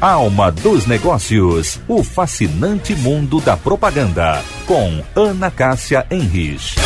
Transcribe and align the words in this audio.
Alma 0.00 0.50
dos 0.50 0.86
Negócios, 0.86 1.78
o 1.86 2.02
fascinante 2.02 2.94
mundo 2.94 3.38
da 3.38 3.54
propaganda, 3.54 4.42
com 4.66 5.04
Ana 5.14 5.50
Cássia 5.50 6.06
Henrich. 6.10 6.76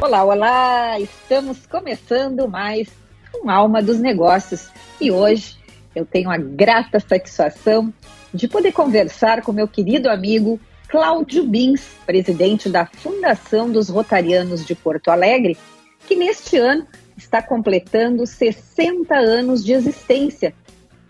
Olá, 0.00 0.24
olá! 0.24 0.98
Estamos 0.98 1.66
começando 1.66 2.48
mais 2.48 2.88
um 3.44 3.50
Alma 3.50 3.82
dos 3.82 3.98
Negócios 3.98 4.70
e 4.98 5.10
hoje 5.10 5.58
eu 5.94 6.06
tenho 6.06 6.30
a 6.30 6.38
grata 6.38 6.98
satisfação 6.98 7.92
de 8.32 8.48
poder 8.48 8.72
conversar 8.72 9.42
com 9.42 9.52
meu 9.52 9.68
querido 9.68 10.08
amigo 10.08 10.58
Cláudio 10.88 11.46
Bins, 11.46 11.82
presidente 12.06 12.70
da 12.70 12.86
Fundação 12.86 13.70
dos 13.70 13.90
Rotarianos 13.90 14.64
de 14.64 14.74
Porto 14.74 15.10
Alegre, 15.10 15.58
que 16.08 16.16
neste 16.16 16.56
ano 16.56 16.86
está 17.20 17.42
completando 17.42 18.26
60 18.26 19.14
anos 19.14 19.64
de 19.64 19.72
existência, 19.72 20.54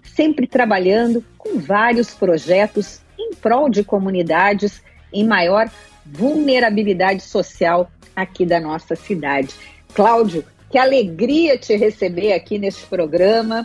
sempre 0.02 0.46
trabalhando 0.46 1.24
com 1.38 1.59
vários 1.59 2.12
projetos 2.12 3.00
em 3.19 3.34
prol 3.34 3.70
de 3.70 3.84
comunidades 3.84 4.83
em 5.12 5.24
maior 5.24 5.70
vulnerabilidade 6.05 7.23
social 7.23 7.91
aqui 8.14 8.45
da 8.45 8.60
nossa 8.60 8.96
cidade. 8.96 9.55
Cláudio, 9.95 10.45
que 10.69 10.78
alegria 10.78 11.56
te 11.56 11.77
receber 11.77 12.33
aqui 12.33 12.58
neste 12.58 12.86
programa. 12.86 13.64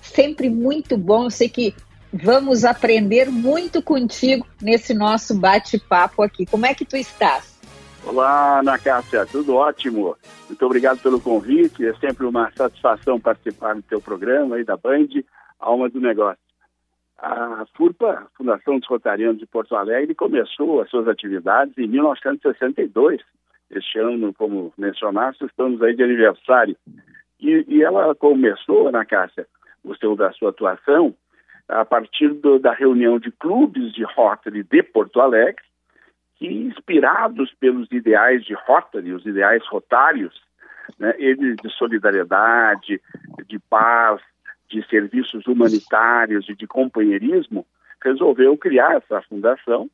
Sempre 0.00 0.48
muito 0.48 0.96
bom. 0.96 1.24
Eu 1.24 1.30
sei 1.30 1.48
que 1.48 1.74
vamos 2.12 2.64
aprender 2.64 3.28
muito 3.30 3.82
contigo 3.82 4.46
nesse 4.60 4.94
nosso 4.94 5.34
bate-papo 5.34 6.22
aqui. 6.22 6.46
Como 6.46 6.66
é 6.66 6.74
que 6.74 6.84
tu 6.84 6.96
estás? 6.96 7.59
Olá, 8.06 8.60
Ana 8.60 8.78
Cássia, 8.78 9.26
tudo 9.26 9.54
ótimo. 9.56 10.16
Muito 10.48 10.66
obrigado 10.66 11.02
pelo 11.02 11.20
convite. 11.20 11.86
É 11.86 11.94
sempre 11.94 12.24
uma 12.24 12.50
satisfação 12.52 13.20
participar 13.20 13.74
do 13.74 13.82
teu 13.82 14.00
programa 14.00 14.56
aí 14.56 14.64
da 14.64 14.76
Band, 14.76 15.08
Alma 15.58 15.88
do 15.88 16.00
Negócio. 16.00 16.40
A 17.18 17.66
FURPA, 17.76 18.26
Fundação 18.36 18.78
dos 18.78 18.88
Rotarianos 18.88 19.38
de 19.38 19.46
Porto 19.46 19.76
Alegre, 19.76 20.14
começou 20.14 20.80
as 20.80 20.88
suas 20.88 21.06
atividades 21.06 21.76
em 21.76 21.86
1962. 21.86 23.20
Este 23.70 23.98
ano, 23.98 24.32
como 24.32 24.72
mencionaste, 24.78 25.44
estamos 25.44 25.82
aí 25.82 25.94
de 25.94 26.02
aniversário. 26.02 26.76
E, 27.38 27.64
e 27.68 27.82
ela 27.82 28.14
começou, 28.14 28.88
Ana 28.88 29.04
Cássia, 29.04 29.46
o 29.84 29.94
seu 29.94 30.16
da 30.16 30.32
sua 30.32 30.50
atuação, 30.50 31.14
a 31.68 31.84
partir 31.84 32.30
do, 32.30 32.58
da 32.58 32.72
reunião 32.72 33.18
de 33.18 33.30
clubes 33.30 33.92
de 33.92 34.02
Rotary 34.02 34.64
de 34.64 34.82
Porto 34.82 35.20
Alegre, 35.20 35.62
que, 36.40 36.46
inspirados 36.46 37.52
pelos 37.60 37.86
ideais 37.92 38.42
de 38.42 38.54
Rotary, 38.54 39.12
os 39.12 39.26
ideais 39.26 39.62
rotários, 39.68 40.34
né, 40.98 41.14
eles 41.18 41.56
de 41.62 41.70
solidariedade, 41.76 43.00
de 43.46 43.58
paz, 43.58 44.22
de 44.68 44.82
serviços 44.88 45.46
humanitários 45.46 46.48
e 46.48 46.54
de 46.54 46.66
companheirismo, 46.66 47.66
resolveu 48.02 48.56
criar 48.56 48.96
essa 48.96 49.20
fundação 49.22 49.90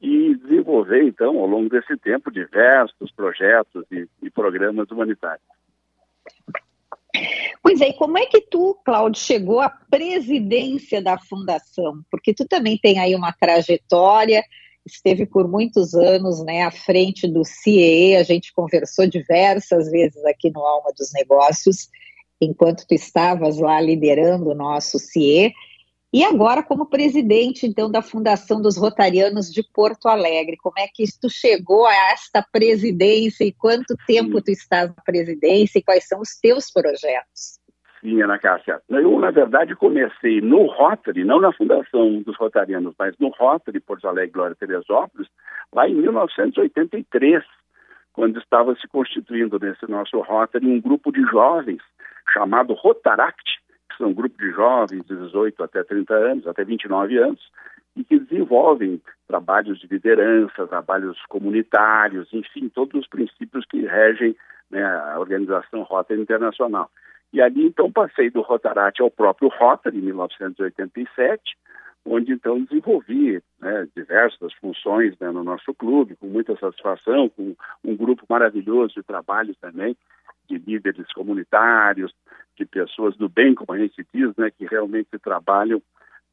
e 0.00 0.34
desenvolver, 0.34 1.04
então, 1.04 1.38
ao 1.38 1.46
longo 1.46 1.70
desse 1.70 1.96
tempo, 1.96 2.30
diversos 2.30 3.12
projetos 3.12 3.84
e, 3.92 4.08
e 4.20 4.30
programas 4.30 4.90
humanitários. 4.90 5.46
Pois 7.62 7.80
é, 7.80 7.90
e 7.90 7.94
como 7.94 8.18
é 8.18 8.26
que 8.26 8.40
tu, 8.40 8.76
Cláudio, 8.84 9.22
chegou 9.22 9.60
à 9.60 9.70
presidência 9.70 11.00
da 11.00 11.16
fundação? 11.16 12.02
Porque 12.10 12.34
tu 12.34 12.46
também 12.46 12.76
tem 12.76 12.98
aí 12.98 13.14
uma 13.14 13.32
trajetória, 13.32 14.42
esteve 14.86 15.26
por 15.26 15.48
muitos 15.48 15.94
anos 15.94 16.44
né, 16.44 16.62
à 16.62 16.70
frente 16.70 17.26
do 17.26 17.44
CIE, 17.44 18.16
a 18.16 18.22
gente 18.22 18.52
conversou 18.52 19.06
diversas 19.06 19.90
vezes 19.90 20.24
aqui 20.24 20.50
no 20.50 20.60
Alma 20.60 20.90
dos 20.96 21.12
Negócios, 21.12 21.88
enquanto 22.40 22.86
tu 22.86 22.94
estavas 22.94 23.58
lá 23.58 23.80
liderando 23.80 24.50
o 24.50 24.54
nosso 24.54 24.98
CIE, 24.98 25.52
e 26.14 26.22
agora 26.22 26.62
como 26.62 26.86
presidente, 26.86 27.66
então, 27.66 27.90
da 27.90 28.00
Fundação 28.00 28.62
dos 28.62 28.76
Rotarianos 28.76 29.50
de 29.50 29.64
Porto 29.64 30.06
Alegre. 30.06 30.56
Como 30.56 30.78
é 30.78 30.86
que 30.86 31.02
tu 31.20 31.28
chegou 31.28 31.84
a 31.86 32.12
esta 32.12 32.40
presidência 32.40 33.42
e 33.42 33.50
quanto 33.50 33.96
tempo 34.06 34.40
tu 34.40 34.52
estás 34.52 34.90
na 34.90 35.02
presidência 35.02 35.80
e 35.80 35.82
quais 35.82 36.06
são 36.06 36.20
os 36.20 36.36
teus 36.40 36.70
projetos? 36.70 37.58
Cássia. 38.40 38.82
Eu, 38.90 39.18
na 39.18 39.30
verdade, 39.30 39.74
comecei 39.74 40.40
no 40.40 40.66
Rotary, 40.66 41.24
não 41.24 41.40
na 41.40 41.52
Fundação 41.52 42.20
dos 42.22 42.36
Rotarianos, 42.36 42.94
mas 42.98 43.16
no 43.18 43.28
Rotary 43.28 43.80
Porto 43.80 44.06
Alegre 44.06 44.32
Glória 44.32 44.54
Teresópolis, 44.54 45.28
lá 45.72 45.88
em 45.88 45.94
1983, 45.94 47.42
quando 48.12 48.38
estava 48.38 48.74
se 48.76 48.86
constituindo 48.88 49.58
nesse 49.58 49.90
nosso 49.90 50.20
Rotary 50.20 50.66
um 50.66 50.80
grupo 50.80 51.10
de 51.10 51.22
jovens 51.22 51.80
chamado 52.30 52.74
Rotaract, 52.74 53.60
que 53.90 53.96
são 53.96 54.08
um 54.08 54.14
grupo 54.14 54.36
de 54.36 54.50
jovens 54.50 55.04
de 55.06 55.16
18 55.16 55.62
até 55.62 55.82
30 55.82 56.14
anos, 56.14 56.46
até 56.46 56.62
29 56.62 57.16
anos, 57.16 57.40
e 57.96 58.04
que 58.04 58.18
desenvolvem 58.18 59.00
trabalhos 59.26 59.78
de 59.80 59.86
liderança, 59.86 60.66
trabalhos 60.66 61.18
comunitários, 61.28 62.28
enfim, 62.32 62.68
todos 62.68 63.00
os 63.00 63.08
princípios 63.08 63.64
que 63.64 63.86
regem 63.86 64.36
né, 64.70 64.84
a 64.84 65.18
organização 65.18 65.82
Rotary 65.82 66.20
Internacional. 66.20 66.90
E 67.34 67.42
ali, 67.42 67.66
então, 67.66 67.90
passei 67.90 68.30
do 68.30 68.42
Rotaract 68.42 69.02
ao 69.02 69.10
próprio 69.10 69.48
Rotary, 69.48 69.98
em 69.98 70.02
1987, 70.02 71.42
onde, 72.06 72.32
então, 72.32 72.62
desenvolvi 72.62 73.42
né, 73.60 73.88
diversas 73.96 74.52
funções 74.54 75.18
né, 75.18 75.32
no 75.32 75.42
nosso 75.42 75.74
clube, 75.74 76.14
com 76.14 76.28
muita 76.28 76.56
satisfação, 76.56 77.28
com 77.28 77.56
um 77.84 77.96
grupo 77.96 78.24
maravilhoso 78.28 78.94
de 78.94 79.02
trabalho 79.02 79.52
também, 79.60 79.96
de 80.48 80.58
líderes 80.58 81.12
comunitários, 81.12 82.14
de 82.56 82.64
pessoas 82.64 83.16
do 83.16 83.28
bem, 83.28 83.52
como 83.52 83.72
a 83.72 83.78
gente 83.78 84.06
diz, 84.14 84.32
né, 84.36 84.52
que 84.52 84.64
realmente 84.64 85.18
trabalham 85.18 85.82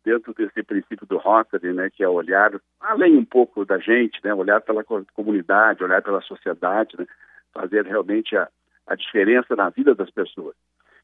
dentro 0.06 0.36
desse 0.36 0.62
princípio 0.62 1.08
do 1.08 1.18
Rotary, 1.18 1.74
né, 1.74 1.90
que 1.90 2.04
é 2.04 2.08
olhar 2.08 2.52
além 2.80 3.18
um 3.18 3.26
pouco 3.26 3.66
da 3.66 3.80
gente, 3.80 4.24
né, 4.24 4.36
olhar 4.36 4.62
pela 4.62 4.84
comunidade, 5.16 5.84
olhar 5.84 6.04
pela 6.04 6.22
sociedade, 6.22 6.96
né, 6.96 7.08
fazer 7.52 7.88
realmente 7.88 8.38
a, 8.38 8.48
a 8.86 8.94
diferença 8.94 9.56
na 9.56 9.70
vida 9.70 9.96
das 9.96 10.12
pessoas. 10.12 10.56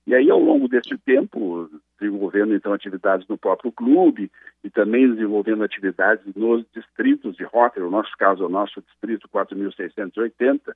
E 0.08 0.16
aí, 0.16 0.32
ao 0.32 0.40
longo 0.40 0.70
desse 0.70 0.98
tempo, 1.00 1.70
desenvolvendo 2.00 2.56
então 2.56 2.72
atividades 2.72 3.28
no 3.28 3.38
próprio 3.38 3.74
clube 3.74 4.32
e 4.64 4.70
também 4.70 5.12
desenvolvendo 5.12 5.66
atividades 5.66 6.26
nos 6.34 6.66
distritos 6.74 7.36
de 7.36 7.44
Rotary, 7.44 7.84
no 7.84 7.92
nosso 7.92 8.16
caso, 8.18 8.46
o 8.46 8.50
nosso 8.50 8.82
distrito 8.82 9.28
4680, 9.28 10.74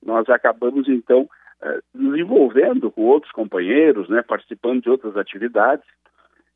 nós 0.00 0.28
acabamos 0.28 0.88
então 0.88 1.28
eh, 1.60 1.80
desenvolvendo 1.92 2.92
com 2.92 3.02
outros 3.02 3.32
companheiros, 3.32 4.08
né, 4.08 4.22
participando 4.22 4.82
de 4.82 4.88
outras 4.88 5.16
atividades, 5.16 5.84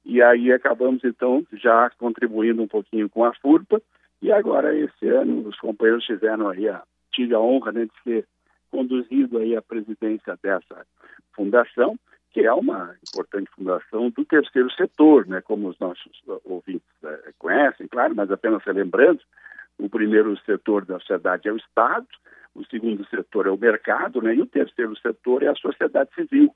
e 0.05 0.23
aí 0.23 0.53
acabamos 0.53 1.03
então 1.03 1.45
já 1.53 1.91
contribuindo 1.99 2.63
um 2.63 2.69
pouquinho 2.69 3.11
com 3.11 3.25
a 3.25 3.35
FURPA, 3.35 3.83
e 4.23 4.31
agora 4.31 4.73
esse 4.73 5.09
ano 5.09 5.49
os 5.49 5.59
companheiros 5.59 6.05
tiveram 6.05 6.49
aí 6.49 6.69
a, 6.69 6.81
tive 7.11 7.35
a 7.35 7.41
honra 7.41 7.73
né, 7.73 7.87
de 7.87 8.03
ser 8.05 8.25
conduzido 8.71 9.39
aí 9.39 9.57
a 9.57 9.63
presidência 9.63 10.39
dessa 10.41 10.87
fundação, 11.54 11.98
que 12.31 12.41
é 12.41 12.53
uma 12.53 12.94
importante 13.09 13.48
fundação 13.54 14.10
do 14.10 14.25
terceiro 14.25 14.70
setor, 14.72 15.26
né, 15.26 15.41
como 15.41 15.69
os 15.69 15.78
nossos 15.78 16.22
ouvintes 16.44 16.87
é, 17.04 17.32
conhecem, 17.38 17.87
claro, 17.87 18.15
mas 18.15 18.31
apenas 18.31 18.62
relembrando, 18.65 19.20
o 19.78 19.88
primeiro 19.88 20.37
setor 20.44 20.84
da 20.84 20.98
sociedade 20.98 21.48
é 21.48 21.53
o 21.53 21.56
Estado, 21.56 22.06
o 22.54 22.65
segundo 22.66 23.04
setor 23.09 23.47
é 23.47 23.50
o 23.50 23.59
mercado, 23.59 24.22
né? 24.22 24.34
e 24.34 24.41
o 24.41 24.47
terceiro 24.47 24.97
setor 24.98 25.42
é 25.42 25.48
a 25.48 25.54
sociedade 25.56 26.10
civil. 26.15 26.54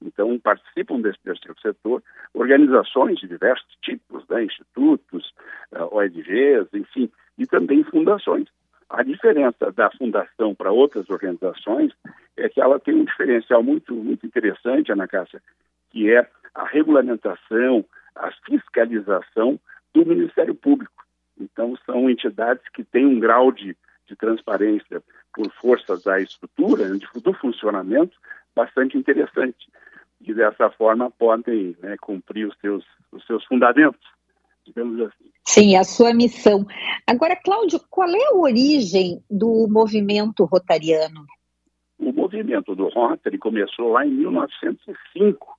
Então, 0.00 0.38
participam 0.38 1.00
desse 1.00 1.18
terceiro 1.20 1.58
setor 1.60 2.02
organizações 2.34 3.18
de 3.18 3.26
diversos 3.26 3.74
tipos, 3.82 4.22
né? 4.28 4.44
institutos, 4.44 5.32
eh, 5.72 5.82
ONGs, 5.90 6.68
enfim, 6.74 7.10
e 7.38 7.46
também 7.46 7.82
fundações. 7.84 8.48
A 8.90 9.02
diferença 9.02 9.72
da 9.72 9.90
fundação 9.90 10.54
para 10.54 10.70
outras 10.70 11.08
organizações 11.08 11.92
é 12.38 12.48
que 12.48 12.60
ela 12.60 12.78
tem 12.78 12.94
um 12.94 13.04
diferencial 13.04 13.62
muito, 13.62 13.94
muito 13.94 14.26
interessante, 14.26 14.92
Ana 14.92 15.08
Cássia, 15.08 15.42
que 15.90 16.12
é 16.12 16.26
a 16.54 16.64
regulamentação, 16.64 17.84
a 18.14 18.30
fiscalização 18.46 19.58
do 19.94 20.04
Ministério 20.04 20.54
Público. 20.54 21.04
Então, 21.40 21.76
são 21.86 22.10
entidades 22.10 22.62
que 22.72 22.84
têm 22.84 23.06
um 23.06 23.20
grau 23.20 23.52
de, 23.52 23.76
de 24.06 24.16
transparência 24.16 25.02
por 25.34 25.50
força 25.52 25.96
da 26.04 26.20
estrutura, 26.20 26.88
do 27.22 27.32
funcionamento, 27.34 28.16
bastante 28.54 28.96
interessante. 28.96 29.68
E 30.20 30.34
dessa 30.34 30.68
forma 30.70 31.10
podem 31.10 31.76
né, 31.80 31.96
cumprir 32.00 32.48
os 32.48 32.58
seus, 32.60 32.84
os 33.12 33.24
seus 33.24 33.44
fundamentos, 33.44 34.00
digamos 34.66 35.00
assim. 35.00 35.30
Sim, 35.46 35.76
a 35.76 35.84
sua 35.84 36.12
missão. 36.12 36.66
Agora, 37.06 37.36
Cláudio, 37.36 37.80
qual 37.88 38.08
é 38.08 38.26
a 38.32 38.36
origem 38.36 39.22
do 39.30 39.68
movimento 39.70 40.44
rotariano? 40.44 41.24
O 41.98 42.12
movimento 42.12 42.74
do 42.74 42.88
Rotary 42.88 43.38
começou 43.38 43.92
lá 43.92 44.06
em 44.06 44.10
1905, 44.10 45.58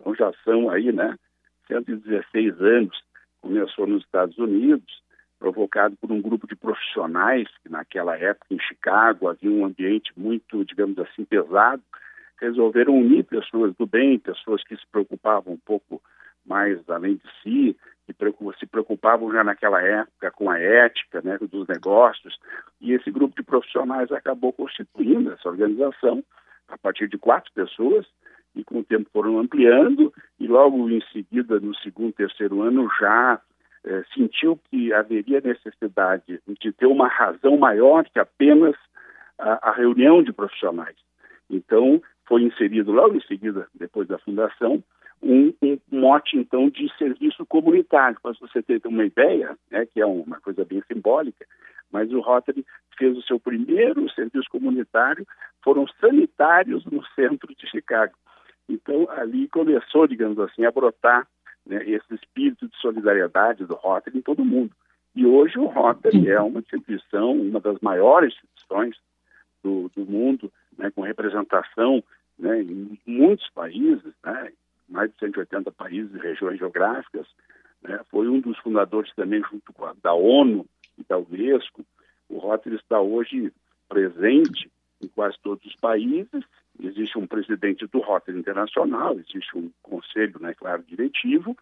então 0.00 0.14
já 0.14 0.32
são 0.44 0.70
aí, 0.70 0.92
né, 0.92 1.16
116 1.66 2.60
anos. 2.60 3.02
Começou 3.40 3.86
nos 3.86 4.04
Estados 4.04 4.36
Unidos, 4.38 5.02
provocado 5.38 5.96
por 5.96 6.10
um 6.10 6.20
grupo 6.20 6.46
de 6.46 6.56
profissionais 6.56 7.48
que 7.62 7.68
naquela 7.68 8.16
época 8.16 8.46
em 8.50 8.60
Chicago 8.60 9.28
havia 9.28 9.50
um 9.50 9.64
ambiente 9.64 10.12
muito, 10.16 10.64
digamos 10.64 10.98
assim, 10.98 11.24
pesado 11.24 11.82
resolveram 12.40 12.96
unir 12.96 13.24
pessoas 13.24 13.74
do 13.76 13.86
bem, 13.86 14.18
pessoas 14.18 14.62
que 14.64 14.76
se 14.76 14.86
preocupavam 14.90 15.54
um 15.54 15.58
pouco 15.58 16.00
mais 16.48 16.78
além 16.88 17.16
de 17.16 17.30
si, 17.42 17.76
que 18.06 18.14
se 18.58 18.66
preocupavam 18.66 19.30
já 19.32 19.44
naquela 19.44 19.82
época 19.82 20.30
com 20.30 20.50
a 20.50 20.58
ética 20.58 21.20
né, 21.22 21.38
dos 21.38 21.68
negócios, 21.68 22.38
e 22.80 22.92
esse 22.92 23.10
grupo 23.10 23.36
de 23.36 23.42
profissionais 23.42 24.10
acabou 24.10 24.52
constituindo 24.52 25.30
essa 25.32 25.48
organização 25.48 26.24
a 26.68 26.78
partir 26.78 27.08
de 27.08 27.18
quatro 27.18 27.52
pessoas, 27.52 28.06
e 28.54 28.64
com 28.64 28.78
o 28.78 28.84
tempo 28.84 29.08
foram 29.12 29.38
ampliando, 29.38 30.12
e 30.40 30.46
logo 30.46 30.88
em 30.88 31.00
seguida, 31.12 31.60
no 31.60 31.74
segundo, 31.76 32.12
terceiro 32.12 32.62
ano, 32.62 32.88
já 32.98 33.40
eh, 33.84 34.04
sentiu 34.14 34.58
que 34.68 34.92
haveria 34.92 35.40
necessidade 35.40 36.40
de 36.60 36.72
ter 36.72 36.86
uma 36.86 37.08
razão 37.08 37.56
maior 37.56 38.04
que 38.04 38.18
apenas 38.18 38.74
a, 39.38 39.70
a 39.70 39.72
reunião 39.72 40.22
de 40.22 40.32
profissionais. 40.32 40.96
Então, 41.48 42.02
foi 42.26 42.42
inserido 42.42 42.92
logo 42.92 43.16
em 43.16 43.22
seguida, 43.22 43.66
depois 43.74 44.08
da 44.08 44.18
fundação, 44.18 44.82
um, 45.22 45.52
um 45.62 45.78
mote, 45.90 46.36
então, 46.36 46.68
de 46.68 46.88
serviço 46.96 47.44
comunitário. 47.46 48.18
Para 48.22 48.32
você 48.40 48.62
ter 48.62 48.80
uma 48.86 49.04
ideia, 49.04 49.56
né, 49.70 49.86
que 49.86 50.00
é 50.00 50.06
uma 50.06 50.40
coisa 50.40 50.64
bem 50.64 50.82
simbólica, 50.90 51.46
mas 51.90 52.12
o 52.12 52.20
Rotary 52.20 52.64
fez 52.96 53.16
o 53.16 53.22
seu 53.22 53.38
primeiro 53.38 54.08
serviço 54.12 54.48
comunitário, 54.50 55.26
foram 55.62 55.86
sanitários 56.00 56.84
no 56.86 57.04
centro 57.14 57.54
de 57.54 57.68
Chicago. 57.68 58.14
Então, 58.68 59.08
ali 59.10 59.48
começou, 59.48 60.06
digamos 60.06 60.38
assim, 60.38 60.64
a 60.64 60.70
brotar 60.70 61.26
né, 61.66 61.82
esse 61.84 62.14
espírito 62.14 62.68
de 62.68 62.76
solidariedade 62.78 63.64
do 63.64 63.74
Rotary 63.74 64.18
em 64.18 64.22
todo 64.22 64.42
o 64.42 64.44
mundo. 64.44 64.72
E 65.14 65.26
hoje 65.26 65.58
o 65.58 65.66
Rotary 65.66 66.30
é 66.30 66.40
uma 66.40 66.60
instituição, 66.60 67.32
uma 67.32 67.60
das 67.60 67.78
maiores 67.80 68.34
instituições 68.34 68.96
do, 69.62 69.90
do 69.96 70.04
mundo, 70.04 70.52
né, 70.76 70.90
com 70.90 71.02
representação 71.02 72.02
né, 72.38 72.62
em 72.62 72.98
muitos 73.06 73.48
países, 73.50 74.12
né, 74.24 74.52
mais 74.88 75.10
de 75.10 75.18
180 75.18 75.70
países 75.72 76.14
e 76.14 76.18
regiões 76.18 76.58
geográficas. 76.58 77.26
Né, 77.82 78.00
foi 78.10 78.28
um 78.28 78.40
dos 78.40 78.58
fundadores 78.58 79.12
também, 79.14 79.42
junto 79.42 79.72
com 79.72 79.84
a 79.84 79.94
da 80.02 80.14
ONU 80.14 80.66
e 80.96 81.04
da 81.04 81.18
Unesco. 81.18 81.84
O 82.28 82.38
Rotary 82.38 82.76
está 82.76 83.00
hoje 83.00 83.52
presente 83.88 84.70
em 85.02 85.08
quase 85.08 85.36
todos 85.42 85.64
os 85.64 85.76
países. 85.76 86.44
Existe 86.80 87.18
um 87.18 87.26
presidente 87.26 87.86
do 87.86 88.00
Rotary 88.00 88.38
Internacional, 88.38 89.18
existe 89.18 89.56
um 89.56 89.70
conselho, 89.82 90.38
né, 90.40 90.54
claro, 90.54 90.82
diretivo, 90.82 91.56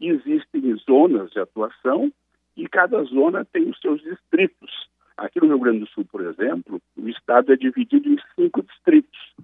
e 0.00 0.08
existem 0.08 0.74
zonas 0.76 1.30
de 1.30 1.40
atuação 1.40 2.12
e 2.56 2.68
cada 2.68 3.02
zona 3.04 3.44
tem 3.44 3.68
os 3.68 3.80
seus 3.80 4.00
distritos. 4.02 4.88
Aqui 5.16 5.40
no 5.40 5.46
Rio 5.46 5.58
Grande 5.58 5.80
do 5.80 5.88
Sul, 5.88 6.04
por 6.04 6.20
exemplo, 6.22 6.80
o 6.96 7.08
estado 7.08 7.52
é 7.52 7.56
dividido 7.56 8.08
em 8.08 8.18
cinco 8.34 8.62
distritos. 8.62 9.34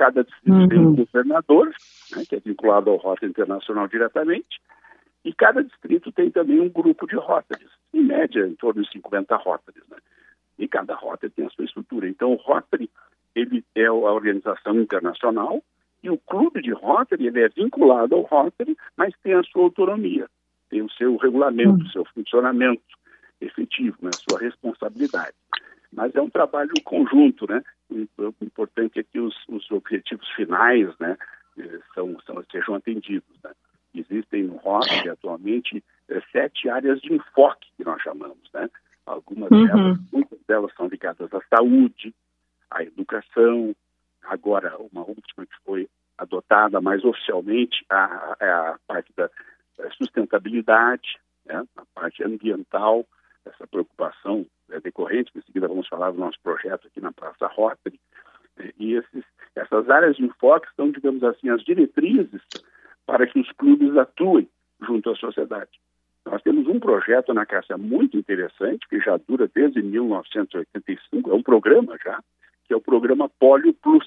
Cada 0.00 0.24
distrito 0.24 0.56
uhum. 0.56 0.68
tem 0.68 0.78
um 0.78 0.86
uhum. 0.86 0.94
governador, 0.94 1.66
né, 2.16 2.24
que 2.26 2.34
é 2.34 2.40
vinculado 2.40 2.88
ao 2.88 2.96
Rota 2.96 3.26
Internacional 3.26 3.86
diretamente, 3.86 4.58
e 5.22 5.30
cada 5.34 5.62
distrito 5.62 6.10
tem 6.10 6.30
também 6.30 6.58
um 6.58 6.70
grupo 6.70 7.06
de 7.06 7.16
rotas, 7.16 7.60
em 7.92 8.02
média 8.02 8.46
em 8.46 8.54
torno 8.54 8.82
de 8.82 8.90
50 8.92 9.36
rotas. 9.36 9.74
Né? 9.90 9.98
E 10.58 10.66
cada 10.66 10.94
rota 10.94 11.28
tem 11.28 11.44
a 11.44 11.50
sua 11.50 11.66
estrutura. 11.66 12.08
Então, 12.08 12.32
o 12.32 12.36
Rotary 12.36 12.88
ele 13.34 13.62
é 13.74 13.84
a 13.84 13.92
organização 13.92 14.80
internacional 14.80 15.62
e 16.02 16.08
o 16.08 16.16
clube 16.16 16.62
de 16.62 16.72
Rotary 16.72 17.26
ele 17.26 17.42
é 17.42 17.50
vinculado 17.50 18.14
ao 18.14 18.22
Rotary, 18.22 18.74
mas 18.96 19.12
tem 19.22 19.34
a 19.34 19.42
sua 19.42 19.64
autonomia, 19.64 20.26
tem 20.70 20.80
o 20.80 20.90
seu 20.92 21.14
regulamento, 21.18 21.84
o 21.84 21.90
seu 21.90 22.06
funcionamento 22.06 22.80
efetivo, 23.38 23.98
né, 24.00 24.12
sua 24.14 24.40
responsabilidade. 24.40 25.36
Mas 25.92 26.14
é 26.14 26.20
um 26.20 26.30
trabalho 26.30 26.72
conjunto, 26.84 27.46
né? 27.48 27.62
O 27.90 28.34
importante 28.40 29.00
é 29.00 29.02
que 29.02 29.18
os, 29.18 29.34
os 29.48 29.68
objetivos 29.70 30.28
finais, 30.30 30.88
né, 31.00 31.16
eh, 31.58 31.80
são, 31.94 32.16
são, 32.20 32.44
sejam 32.50 32.76
atendidos. 32.76 33.36
Né? 33.42 33.50
Existem 33.94 34.44
no 34.44 34.56
ROC 34.56 35.08
atualmente 35.10 35.82
é, 36.08 36.20
sete 36.32 36.68
áreas 36.68 37.00
de 37.00 37.12
enfoque 37.12 37.68
que 37.76 37.84
nós 37.84 38.00
chamamos, 38.02 38.48
né? 38.54 38.70
Algumas 39.04 39.50
uhum. 39.50 39.66
delas, 39.66 39.98
muitas 40.12 40.38
delas 40.46 40.72
são 40.76 40.86
ligadas 40.86 41.28
à 41.34 41.40
saúde, 41.52 42.14
à 42.70 42.84
educação, 42.84 43.74
agora 44.22 44.76
uma 44.92 45.00
última 45.00 45.44
que 45.44 45.56
foi 45.64 45.88
adotada 46.16 46.80
mais 46.80 47.04
oficialmente 47.04 47.84
a, 47.88 48.36
a, 48.38 48.70
a 48.70 48.78
parte 48.86 49.12
da 49.16 49.28
sustentabilidade, 49.96 51.18
né? 51.46 51.64
a 51.76 51.82
parte 51.94 52.22
ambiental, 52.22 53.04
essa 53.44 53.66
preocupação 53.66 54.46
é 54.70 54.80
decorrente, 54.80 55.32
em 55.36 55.42
seguida 55.42 55.68
vamos 55.68 55.88
falar 55.88 56.10
do 56.10 56.18
nosso 56.18 56.38
projeto 56.42 56.86
aqui 56.86 57.00
na 57.00 57.12
Praça 57.12 57.46
Rotary, 57.46 57.98
e 58.78 58.94
esses, 58.94 59.24
essas 59.54 59.88
áreas 59.88 60.16
de 60.16 60.24
enfoque 60.24 60.68
são, 60.76 60.90
digamos 60.90 61.22
assim, 61.24 61.48
as 61.48 61.62
diretrizes 61.62 62.42
para 63.06 63.26
que 63.26 63.40
os 63.40 63.50
clubes 63.52 63.96
atuem 63.96 64.48
junto 64.82 65.10
à 65.10 65.16
sociedade. 65.16 65.70
Nós 66.24 66.42
temos 66.42 66.66
um 66.68 66.78
projeto 66.78 67.32
na 67.32 67.46
Cássia 67.46 67.76
muito 67.78 68.16
interessante, 68.16 68.86
que 68.88 69.00
já 69.00 69.16
dura 69.16 69.50
desde 69.52 69.82
1985, 69.82 71.30
é 71.30 71.34
um 71.34 71.42
programa 71.42 71.96
já, 72.04 72.22
que 72.64 72.74
é 72.74 72.76
o 72.76 72.80
programa 72.80 73.28
Polio 73.28 73.74
Plus. 73.74 74.06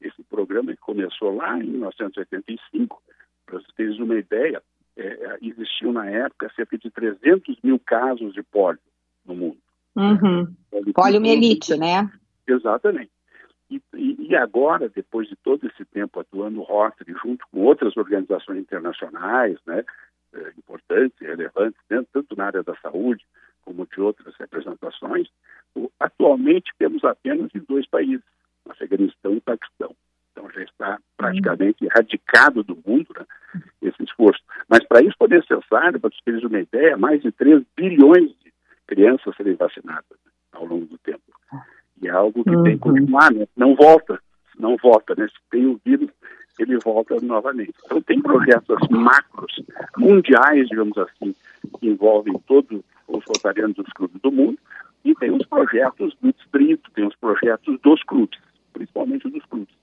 Esse 0.00 0.22
programa 0.24 0.74
começou 0.80 1.34
lá 1.34 1.58
em 1.58 1.64
1985, 1.64 3.02
para 3.46 3.58
vocês 3.58 3.72
terem 3.74 4.02
uma 4.02 4.16
ideia, 4.16 4.62
é, 4.96 5.06
é, 5.06 5.38
existiam 5.40 5.92
na 5.92 6.08
época 6.08 6.52
cerca 6.54 6.76
de 6.76 6.90
300 6.90 7.56
mil 7.62 7.78
casos 7.78 8.34
de 8.34 8.42
pólio 8.42 8.80
no 9.24 9.34
mundo. 9.34 9.58
Uhum. 9.96 10.46
Poliomielite, 10.94 11.76
né? 11.76 12.10
Exatamente. 12.46 13.10
E, 13.70 13.80
e, 13.94 14.28
e, 14.28 14.36
agora, 14.36 14.88
depois 14.88 15.28
de 15.28 15.36
todo 15.36 15.66
esse 15.66 15.84
tempo 15.86 16.20
atuando 16.20 16.60
o 16.60 16.64
Rotary 16.64 17.14
junto 17.22 17.46
com 17.50 17.60
outras 17.60 17.96
organizações 17.96 18.58
internacionais, 18.58 19.56
né, 19.66 19.82
é, 20.34 20.52
importantes 20.58 21.18
e 21.20 21.24
relevantes, 21.24 21.80
né, 21.88 22.04
tanto 22.12 22.36
na 22.36 22.46
área 22.46 22.62
da 22.62 22.76
saúde 22.76 23.24
como 23.62 23.86
de 23.86 24.00
outras 24.00 24.34
representações, 24.36 25.28
atualmente 25.98 26.72
temos 26.78 27.02
apenas 27.04 27.50
em 27.54 27.60
dois 27.60 27.86
países, 27.86 28.24
Afeganistão 28.68 29.34
e 29.34 29.40
Paquistão. 29.40 29.94
Então 30.32 30.50
já 30.50 30.62
está 30.62 30.98
praticamente 31.16 31.84
erradicado 31.84 32.62
do 32.62 32.76
mundo 32.84 33.08
né, 33.18 33.26
esse 33.80 34.02
esforço. 34.02 34.42
Mas 34.68 34.84
para 34.86 35.02
isso 35.02 35.16
poder 35.18 35.44
ser 35.44 35.56
necessário, 35.72 36.00
para 36.00 36.10
vocês 36.10 36.22
terem 36.24 36.46
uma 36.46 36.60
ideia, 36.60 36.96
mais 36.96 37.22
de 37.22 37.30
3 37.32 37.62
bilhões 37.76 38.30
de 38.41 38.41
crianças 38.92 39.34
serem 39.36 39.54
vacinadas 39.54 40.18
né, 40.24 40.32
ao 40.52 40.66
longo 40.66 40.84
do 40.84 40.98
tempo. 40.98 41.22
E 42.02 42.08
é 42.08 42.10
algo 42.10 42.44
que 42.44 42.50
uhum. 42.50 42.62
tem 42.62 42.78
que 42.78 42.88
uhum. 42.88 42.94
continuar, 42.94 43.32
né? 43.32 43.46
não 43.56 43.74
volta, 43.74 44.20
não 44.58 44.76
volta, 44.76 45.14
né? 45.16 45.26
Se 45.28 45.50
tem 45.50 45.66
o 45.66 45.80
vírus, 45.84 46.10
ele 46.58 46.76
volta 46.78 47.16
novamente. 47.22 47.72
Então 47.84 48.02
tem 48.02 48.20
projetos 48.20 48.76
macros, 48.90 49.62
mundiais, 49.96 50.68
digamos 50.68 50.96
assim, 50.98 51.34
que 51.78 51.88
envolvem 51.88 52.34
todos 52.46 52.82
os 53.08 53.24
rotarianos 53.24 53.76
dos 53.76 53.92
clubes 53.94 54.20
do 54.20 54.30
mundo, 54.30 54.58
e 55.04 55.14
tem 55.14 55.30
os 55.30 55.46
projetos 55.46 56.14
do 56.20 56.32
distrito, 56.32 56.90
tem 56.92 57.06
os 57.06 57.16
projetos 57.16 57.80
dos 57.80 58.02
clubes, 58.04 58.38
principalmente 58.72 59.28
dos 59.28 59.44
clubes. 59.46 59.74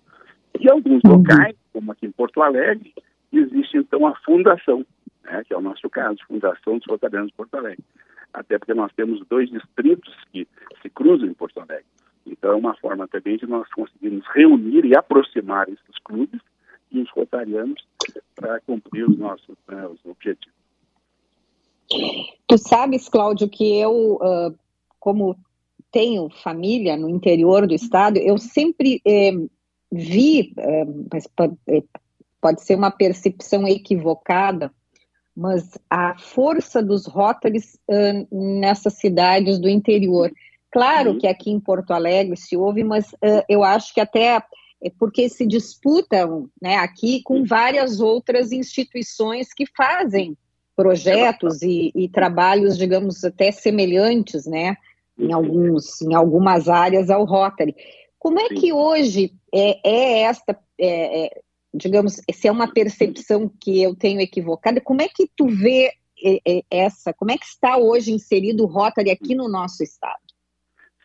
E 0.60 0.70
alguns 0.70 1.02
uhum. 1.06 1.18
locais, 1.18 1.56
como 1.74 1.92
aqui 1.92 2.06
em 2.06 2.12
Porto 2.12 2.42
Alegre, 2.42 2.94
existe 3.34 3.78
então 3.78 4.06
a 4.06 4.16
fundação, 4.16 4.86
né, 5.24 5.44
que 5.46 5.54
é 5.54 5.58
o 5.58 5.62
nosso 5.62 5.90
caso, 5.90 6.20
Fundação 6.28 6.78
dos 6.78 6.88
Rotarianos 6.88 7.30
de 7.30 7.36
Porto 7.36 7.56
Alegre. 7.56 7.84
Até 8.34 8.58
porque 8.58 8.74
nós 8.74 8.92
temos 8.94 9.26
dois 9.28 9.50
distritos 9.50 10.14
que 10.32 10.48
se 10.82 10.90
cruzam 10.90 11.28
em 11.28 11.34
Porto 11.34 11.60
Alegre. 11.60 11.86
Então 12.26 12.52
é 12.52 12.56
uma 12.56 12.76
forma 12.76 13.08
também 13.08 13.38
de 13.38 13.48
nós 13.48 13.68
conseguirmos 13.74 14.26
reunir 14.34 14.86
e 14.86 14.96
aproximar 14.96 15.68
esses 15.68 15.98
clubes 16.04 16.40
e 16.92 17.00
os 17.00 17.10
rotarianos 17.12 17.84
para 18.36 18.60
cumprir 18.62 19.08
os 19.10 19.18
nossos 19.18 19.56
né, 19.68 19.88
os 19.88 20.00
objetivos. 20.06 20.58
Tu 22.48 22.58
sabes, 22.58 23.10
Cláudio, 23.10 23.50
que 23.50 23.80
eu, 23.80 24.16
uh, 24.16 24.56
como 25.00 25.36
tenho 25.92 26.30
família 26.30 26.96
no 26.96 27.10
interior 27.10 27.66
do 27.66 27.74
estado, 27.74 28.18
eu 28.18 28.38
sempre 28.38 29.02
eh, 29.06 29.32
vi, 29.92 30.54
eh, 30.58 31.84
pode 32.40 32.62
ser 32.62 32.76
uma 32.76 32.92
percepção 32.92 33.68
equivocada, 33.68 34.72
mas 35.40 35.78
a 35.90 36.18
força 36.18 36.84
dos 36.84 37.06
Rotaries 37.06 37.80
uh, 37.88 38.60
nessas 38.60 38.96
cidades 38.96 39.58
do 39.58 39.70
interior. 39.70 40.30
Claro 40.70 41.12
uhum. 41.12 41.18
que 41.18 41.28
aqui 41.28 41.50
em 41.50 41.60
Porto 41.60 41.92
Alegre 41.92 42.36
se 42.36 42.58
ouve, 42.58 42.84
mas 42.84 43.14
uh, 43.14 43.44
eu 43.48 43.64
acho 43.64 43.94
que 43.94 44.02
até 44.02 44.44
é 44.82 44.90
porque 44.98 45.28
se 45.28 45.46
disputam 45.46 46.50
né, 46.62 46.76
aqui 46.78 47.22
com 47.24 47.44
várias 47.44 48.00
outras 48.00 48.52
instituições 48.52 49.54
que 49.54 49.66
fazem 49.66 50.38
projetos 50.76 51.62
e, 51.62 51.92
e 51.94 52.08
trabalhos, 52.08 52.78
digamos, 52.78 53.24
até 53.26 53.52
semelhantes, 53.52 54.46
né, 54.46 54.78
em, 55.18 55.34
alguns, 55.34 56.02
em 56.02 56.14
algumas 56.14 56.70
áreas 56.70 57.10
ao 57.10 57.26
Rotary. 57.26 57.76
Como 58.18 58.40
é 58.40 58.50
que 58.50 58.72
hoje 58.72 59.34
é, 59.54 59.80
é 59.84 60.22
esta, 60.22 60.58
é, 60.78 61.26
é, 61.26 61.42
digamos, 61.74 62.22
se 62.32 62.48
é 62.48 62.52
uma 62.52 62.72
percepção 62.72 63.50
que 63.62 63.82
eu 63.82 63.96
tenho 63.96 64.20
equivocada, 64.20 64.82
como 64.82 65.02
é 65.02 65.08
que 65.08 65.30
tu 65.36 65.48
vê 65.48 65.92
é, 66.22 66.40
é, 66.46 66.62
essa, 66.70 67.14
como 67.14 67.32
é 67.32 67.38
que 67.38 67.46
está 67.46 67.78
hoje 67.78 68.12
inserido 68.12 68.64
o 68.64 68.68
Rotary 68.68 69.12
aqui 69.12 69.36
no 69.36 69.48
nosso 69.48 69.84
estado? 69.84 70.20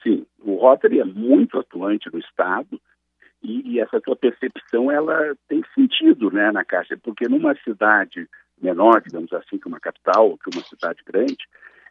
Sim, 0.03 0.27
o 0.43 0.57
Rotary 0.57 1.01
é 1.01 1.05
muito 1.05 1.59
atuante 1.59 2.13
no 2.13 2.19
estado 2.19 2.81
E, 3.43 3.75
e, 3.75 3.81
essa 3.81 4.01
tua 4.01 4.17
percepção, 4.17 4.91
ela 4.91 5.35
tem 5.49 5.63
sentido, 5.75 6.31
né, 6.31 6.51
na 6.51 6.65
Caixa, 6.65 6.99
porque 7.03 7.29
numa 7.29 7.55
cidade 7.63 8.27
menor, 8.61 9.03
digamos 9.03 9.33
assim, 9.33 9.59
que 9.59 9.69
uma 9.69 9.81
capital, 9.81 10.39
que 10.39 10.57
uma 10.57 10.65
cidade 10.65 11.03
grande, 11.05 11.45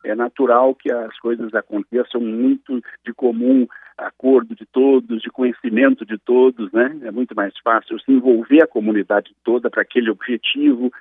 é 0.03 0.15
natural 0.15 0.75
que 0.75 0.91
as 0.91 1.17
coisas 1.19 1.53
aconteçam 1.53 2.19
muito 2.19 2.81
de 3.05 3.13
comum 3.13 3.67
acordo 3.97 4.55
de 4.55 4.65
todos, 4.65 5.21
de 5.21 5.29
conhecimento 5.29 6.05
de 6.05 6.17
todos, 6.17 6.71
né? 6.71 6.97
É 7.03 7.11
muito 7.11 7.35
mais 7.35 7.53
fácil 7.63 7.99
se 7.99 8.11
envolver 8.11 8.63
a 8.63 8.67
comunidade 8.67 9.35
toda 9.43 9.69
para 9.69 9.81
aquele 9.81 10.09
objetivo. 10.09 10.91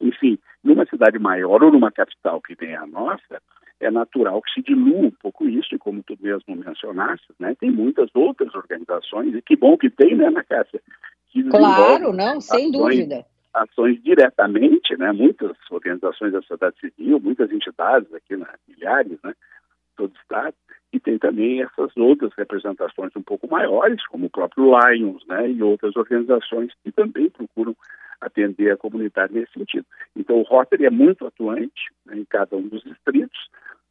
Enfim, 0.00 0.38
numa 0.62 0.86
cidade 0.86 1.18
maior 1.18 1.62
ou 1.62 1.72
numa 1.72 1.90
capital 1.90 2.40
que 2.40 2.56
nem 2.60 2.74
a 2.74 2.86
nossa, 2.86 3.40
é 3.78 3.90
natural 3.90 4.42
que 4.42 4.52
se 4.52 4.62
dilua 4.62 5.06
um 5.06 5.10
pouco 5.10 5.48
isso, 5.48 5.74
e 5.74 5.78
como 5.78 6.02
tu 6.02 6.16
mesmo 6.20 6.56
mencionaste, 6.56 7.28
né? 7.38 7.54
Tem 7.58 7.70
muitas 7.70 8.10
outras 8.14 8.54
organizações, 8.54 9.34
e 9.34 9.42
que 9.42 9.56
bom 9.56 9.76
que 9.76 9.88
tem, 9.88 10.16
né, 10.16 10.26
Ana 10.26 10.44
Cássia? 10.44 10.80
Claro, 11.50 12.12
não, 12.12 12.40
sem 12.40 12.68
ações, 12.68 12.72
dúvida 12.72 13.24
ações 13.52 14.02
diretamente, 14.02 14.96
né? 14.96 15.12
Muitas 15.12 15.56
organizações 15.70 16.32
da 16.32 16.40
sociedade 16.40 16.76
civil, 16.80 17.20
muitas 17.20 17.50
entidades 17.50 18.12
aqui, 18.14 18.36
né? 18.36 18.46
milhares, 18.68 19.18
né? 19.22 19.34
Todo 19.96 20.12
o 20.12 20.20
estado 20.20 20.54
e 20.92 20.98
tem 20.98 21.18
também 21.18 21.62
essas 21.62 21.96
outras 21.96 22.32
representações 22.36 23.14
um 23.16 23.22
pouco 23.22 23.48
maiores, 23.48 24.04
como 24.06 24.26
o 24.26 24.30
próprio 24.30 24.72
Lions, 24.78 25.24
né? 25.26 25.50
E 25.50 25.62
outras 25.62 25.94
organizações 25.96 26.72
que 26.82 26.90
também 26.90 27.30
procuram 27.30 27.76
atender 28.20 28.72
a 28.72 28.76
comunidade 28.76 29.32
nesse 29.32 29.52
sentido. 29.52 29.86
Então, 30.14 30.36
o 30.38 30.42
Rotary 30.42 30.86
é 30.86 30.90
muito 30.90 31.26
atuante 31.26 31.90
né, 32.04 32.18
em 32.18 32.24
cada 32.24 32.54
um 32.56 32.68
dos 32.68 32.82
distritos, 32.82 33.38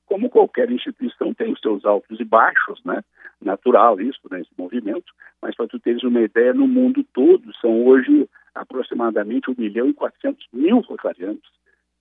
como 0.05 0.29
qualquer 0.29 0.69
instituição 0.69 1.33
tem 1.33 1.51
os 1.51 1.59
seus 1.59 1.85
altos 1.85 2.19
e 2.19 2.23
baixos, 2.23 2.83
né? 2.83 3.01
Natural 3.41 3.99
isso, 4.01 4.19
né? 4.29 4.41
Esse 4.41 4.51
movimento. 4.57 5.13
Mas 5.41 5.55
para 5.55 5.67
tu 5.67 5.79
teres 5.79 6.03
uma 6.03 6.21
ideia, 6.21 6.53
no 6.53 6.67
mundo 6.67 7.03
todo 7.13 7.55
são 7.61 7.85
hoje 7.85 8.27
aproximadamente 8.53 9.49
1 9.49 9.55
milhão 9.57 9.87
e 9.87 9.93
400 9.93 10.45
mil 10.51 10.79
rotarianos 10.81 11.47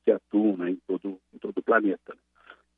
que 0.05 0.11
atuam 0.11 0.57
né, 0.57 0.71
em, 0.71 0.79
todo, 0.87 1.21
em 1.33 1.39
todo 1.39 1.59
o 1.59 1.63
planeta. 1.63 2.17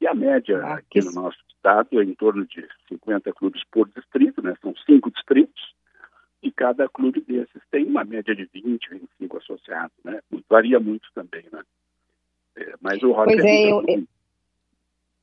E 0.00 0.06
a 0.06 0.14
média 0.14 0.58
ah, 0.64 0.74
aqui 0.74 1.00
no 1.00 1.12
nosso 1.12 1.38
estado 1.48 2.00
é 2.00 2.04
em 2.04 2.14
torno 2.14 2.46
de 2.46 2.66
50 2.88 3.32
clubes 3.34 3.62
por 3.70 3.88
distrito, 3.88 4.42
né? 4.42 4.54
São 4.62 4.74
cinco 4.86 5.10
distritos, 5.10 5.74
e 6.42 6.50
cada 6.50 6.88
clube 6.88 7.20
desses 7.20 7.62
tem 7.70 7.84
uma 7.84 8.04
média 8.04 8.34
de 8.34 8.48
20, 8.52 8.90
25 8.90 9.36
associados, 9.36 9.96
né? 10.04 10.20
Varia 10.48 10.80
muito 10.80 11.06
também, 11.14 11.44
né? 11.52 11.62
É, 12.56 12.74
mas 12.80 13.02
o 13.02 13.12
Pois 13.12 13.44
é, 13.44 13.64
é 13.64 13.72
eu, 13.72 13.84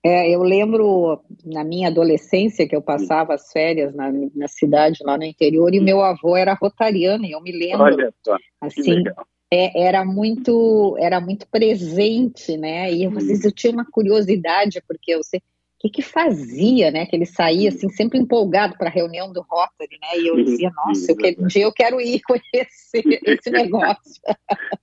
é, 0.04 0.30
eu 0.30 0.44
lembro 0.44 1.22
na 1.44 1.64
minha 1.64 1.90
adolescência 1.90 2.68
que 2.68 2.76
eu 2.76 2.82
passava 2.82 3.34
as 3.34 3.52
férias 3.52 3.94
na, 3.96 4.12
na 4.36 4.48
cidade, 4.48 5.00
lá 5.04 5.18
no 5.18 5.24
interior, 5.24 5.74
e 5.74 5.80
meu 5.80 6.02
avô 6.02 6.38
era 6.38 6.54
rotariano, 6.54 7.26
e 7.26 7.32
eu 7.32 7.42
me 7.42 7.52
lembro, 7.52 7.84
Olha 7.84 8.14
só, 8.24 8.38
assim, 8.62 9.04
é, 9.51 9.88
era 9.88 10.04
muito 10.04 10.96
era 11.00 11.20
muito 11.22 11.48
presente, 11.48 12.58
né? 12.58 12.92
E 12.92 13.06
às 13.06 13.25
vezes 13.25 13.46
eu 13.46 13.51
tinha 13.51 13.74
uma 13.74 13.86
curiosidade, 13.86 14.82
porque 14.88 15.13
eu 15.13 15.24
sei 15.24 15.39
o 15.39 15.80
que, 15.80 15.89
que 15.89 16.01
fazia, 16.01 16.89
né? 16.89 17.06
Que 17.06 17.16
ele 17.16 17.25
saía 17.25 17.70
assim, 17.70 17.88
sempre 17.88 18.18
empolgado 18.18 18.75
para 18.77 18.89
a 18.89 18.92
reunião 18.92 19.32
do 19.32 19.42
Rotary, 19.42 20.00
né? 20.01 20.20
E 20.20 20.27
eu 20.27 20.36
dizia, 20.44 20.72
nossa, 20.75 21.12
eu 21.12 21.16
quero, 21.16 21.44
um 21.44 21.48
dia 21.48 21.63
eu 21.63 21.72
quero 21.72 22.01
ir 22.01 22.20
conhecer 22.22 23.04
esse 23.24 23.51
negócio. 23.51 24.22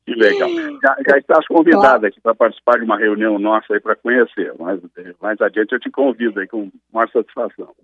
Que 0.06 0.14
legal. 0.14 0.48
Já, 0.48 0.96
já 1.08 1.18
estás 1.18 1.46
convidada 1.48 1.80
claro. 1.80 2.06
aqui 2.06 2.20
para 2.20 2.34
participar 2.34 2.78
de 2.78 2.84
uma 2.84 2.96
reunião 2.96 3.38
nossa 3.40 3.74
aí 3.74 3.80
para 3.80 3.96
conhecer. 3.96 4.54
Mais, 4.58 4.80
mais 5.20 5.40
adiante 5.40 5.72
eu 5.72 5.80
te 5.80 5.90
convido 5.90 6.38
aí 6.38 6.46
com 6.46 6.70
maior 6.92 7.10
satisfação. 7.10 7.74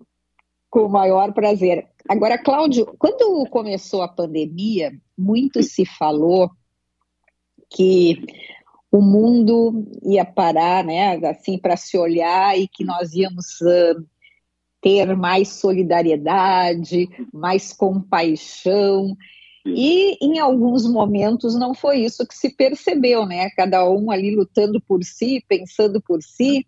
Com 0.69 0.85
o 0.85 0.89
maior 0.89 1.33
prazer. 1.33 1.85
Agora, 2.07 2.41
Cláudio, 2.41 2.85
quando 2.97 3.45
começou 3.49 4.03
a 4.03 4.07
pandemia, 4.07 4.93
muito 5.17 5.61
se 5.61 5.85
falou 5.85 6.49
que 7.71 8.21
o 8.91 9.01
mundo 9.01 9.87
ia 10.03 10.25
parar, 10.25 10.83
né, 10.83 11.15
assim, 11.25 11.57
para 11.57 11.77
se 11.77 11.97
olhar 11.97 12.59
e 12.59 12.67
que 12.67 12.83
nós 12.83 13.13
íamos 13.13 13.61
uh, 13.61 14.05
ter 14.81 15.15
mais 15.15 15.47
solidariedade, 15.47 17.07
mais 17.33 17.71
compaixão. 17.71 19.15
E 19.65 20.17
em 20.21 20.39
alguns 20.39 20.91
momentos 20.91 21.55
não 21.55 21.73
foi 21.73 21.99
isso 21.99 22.27
que 22.27 22.35
se 22.35 22.49
percebeu, 22.49 23.25
né? 23.25 23.49
Cada 23.51 23.87
um 23.87 24.11
ali 24.11 24.35
lutando 24.35 24.81
por 24.81 25.03
si, 25.03 25.43
pensando 25.47 26.01
por 26.01 26.21
si. 26.21 26.65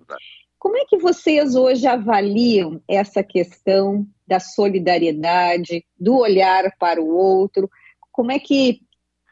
Como 0.59 0.77
é 0.77 0.85
que 0.85 0.97
vocês 0.97 1.55
hoje 1.55 1.87
avaliam 1.87 2.81
essa 2.87 3.23
questão 3.23 4.07
da 4.25 4.39
solidariedade, 4.39 5.83
do 5.99 6.17
olhar 6.17 6.71
para 6.77 7.01
o 7.01 7.09
outro? 7.09 7.69
Como 8.11 8.31
é 8.31 8.39
que 8.39 8.79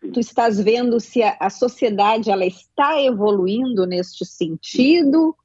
tu 0.10 0.20
estás 0.20 0.60
vendo 0.60 1.00
se 1.00 1.22
a, 1.22 1.38
a, 1.40 1.50
sociedade 1.50 2.32
ela 2.32 2.46
está 2.46 3.00
evoluindo 3.02 3.86
neste 3.86 4.26
sentido 4.26 5.36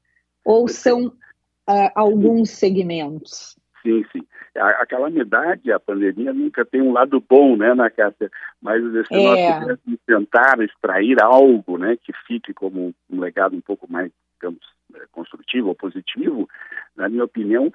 ou 0.43 0.67
são 0.67 1.07
uh, 1.07 1.91
alguns 1.93 2.49
segmentos? 2.49 3.55
Sim, 3.83 4.03
sim. 4.11 4.25
A, 4.57 4.81
a, 4.81 4.85
calamidade, 4.87 5.71
a 5.71 5.79
pandemia 5.79 6.33
nunca 6.33 6.65
tem 6.65 6.81
um 6.81 6.91
lado 6.91 7.23
bom, 7.29 7.55
né, 7.55 7.73
na 7.75 7.89
Cássia? 7.89 8.31
Mas 8.61 8.81
se 9.07 9.13
é. 9.13 9.59
nós 9.59 9.79
tentar 10.05 10.59
extrair 10.61 11.21
algo, 11.21 11.77
né, 11.77 11.95
que 11.97 12.11
fique 12.25 12.53
como 12.53 12.93
um 13.09 13.19
legado 13.19 13.55
um 13.55 13.61
pouco 13.61 13.89
mais, 13.91 14.11
digamos, 14.33 14.61
eh, 14.95 15.05
construtivo 15.11 15.69
ou 15.69 15.75
positivo, 15.75 16.49
na 16.95 17.07
minha 17.07 17.23
opinião, 17.23 17.71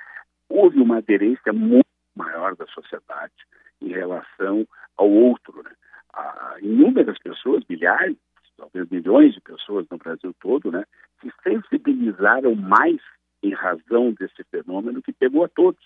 houve 0.49 0.81
uma 0.81 0.99
aderência 0.99 1.53
muito 1.53 1.87
maior 2.17 2.57
da 2.57 2.67
sociedade 2.67 3.33
em 3.81 3.89
relação 3.89 4.67
ao 4.97 5.09
outro, 5.09 5.63
né? 5.63 5.71
A 6.13 6.57
inúmeras 6.61 7.19
pessoas, 7.19 7.65
milhares, 7.69 8.17
talvez 8.57 8.89
milhões 8.91 9.35
de 9.35 9.41
pessoas 9.41 9.87
no 9.91 9.99
Brasil 9.99 10.35
todo, 10.41 10.71
né, 10.71 10.85
se 11.21 11.31
sensibilizaram 11.43 12.55
mais 12.55 13.01
em 13.43 13.53
razão 13.53 14.13
desse 14.13 14.45
fenômeno 14.51 15.03
que 15.03 15.13
pegou 15.13 15.45
a 15.45 15.49
todos. 15.49 15.83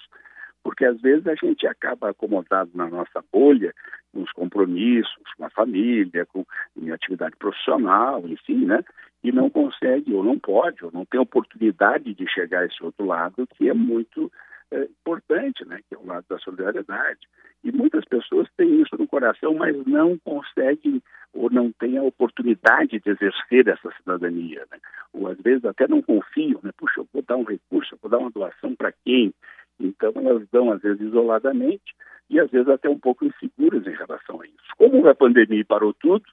Porque 0.63 0.85
às 0.85 1.01
vezes 1.01 1.27
a 1.29 1.35
gente 1.37 1.67
acaba 1.67 2.11
acomodado 2.11 2.71
na 2.75 2.89
nossa 2.89 3.25
bolha, 3.33 3.73
com 4.13 4.23
os 4.23 4.33
compromissos, 4.33 5.33
com 5.37 5.45
a 5.45 5.51
família, 5.51 6.27
com 6.27 6.45
em 6.77 6.91
atividade 6.91 7.37
profissional, 7.37 8.27
enfim, 8.27 8.67
né? 8.67 8.85
E 9.23 9.31
não 9.31 9.49
consegue, 9.49 10.13
ou 10.13 10.25
não 10.25 10.39
pode, 10.39 10.85
ou 10.85 10.91
não 10.91 11.05
tem 11.05 11.21
oportunidade 11.21 12.13
de 12.13 12.29
chegar 12.29 12.61
a 12.61 12.67
esse 12.67 12.83
outro 12.83 13.07
lado, 13.07 13.47
que 13.47 13.69
é 13.69 13.75
muito 13.75 14.31
é, 14.73 14.83
importante, 14.83 15.65
né? 15.65 15.81
Que 15.89 15.95
é 15.95 15.99
o 15.99 16.07
lado 16.07 16.25
da 16.29 16.39
solidariedade. 16.39 17.21
E 17.65 17.73
muitas 17.73 18.05
pessoas 18.05 18.49
têm 18.57 18.81
isso 18.81 18.97
no 18.99 19.07
coração, 19.07 19.55
mas 19.55 19.77
não 19.87 20.19
conseguem 20.19 21.03
ou 21.33 21.51
não 21.51 21.71
têm 21.73 21.99
a 21.99 22.03
oportunidade 22.03 23.01
de 23.01 23.11
exercer 23.11 23.69
essa 23.69 23.91
cidadania. 23.97 24.65
Né? 24.71 24.79
Ou 25.13 25.29
às 25.29 25.39
vezes 25.39 25.65
até 25.65 25.87
não 25.87 26.01
confiam, 26.03 26.61
né? 26.63 26.71
Puxa, 26.77 27.01
eu 27.01 27.09
vou 27.13 27.23
dar 27.23 27.37
um 27.37 27.45
recurso, 27.45 27.95
eu 27.95 27.99
vou 28.01 28.11
dar 28.11 28.19
uma 28.19 28.31
doação 28.31 28.75
para 28.75 28.93
quem? 29.05 29.33
Então 29.79 30.13
elas 30.17 30.47
dão, 30.51 30.73
às 30.73 30.81
vezes, 30.81 31.01
isoladamente 31.01 31.95
e 32.29 32.41
às 32.41 32.51
vezes 32.51 32.69
até 32.69 32.89
um 32.89 32.99
pouco 32.99 33.25
inseguras 33.25 33.87
em 33.87 33.97
relação 33.97 34.41
a 34.41 34.47
isso. 34.47 34.75
Como 34.77 35.07
a 35.09 35.15
pandemia 35.15 35.65
parou 35.65 35.95
tudo, 35.95 36.25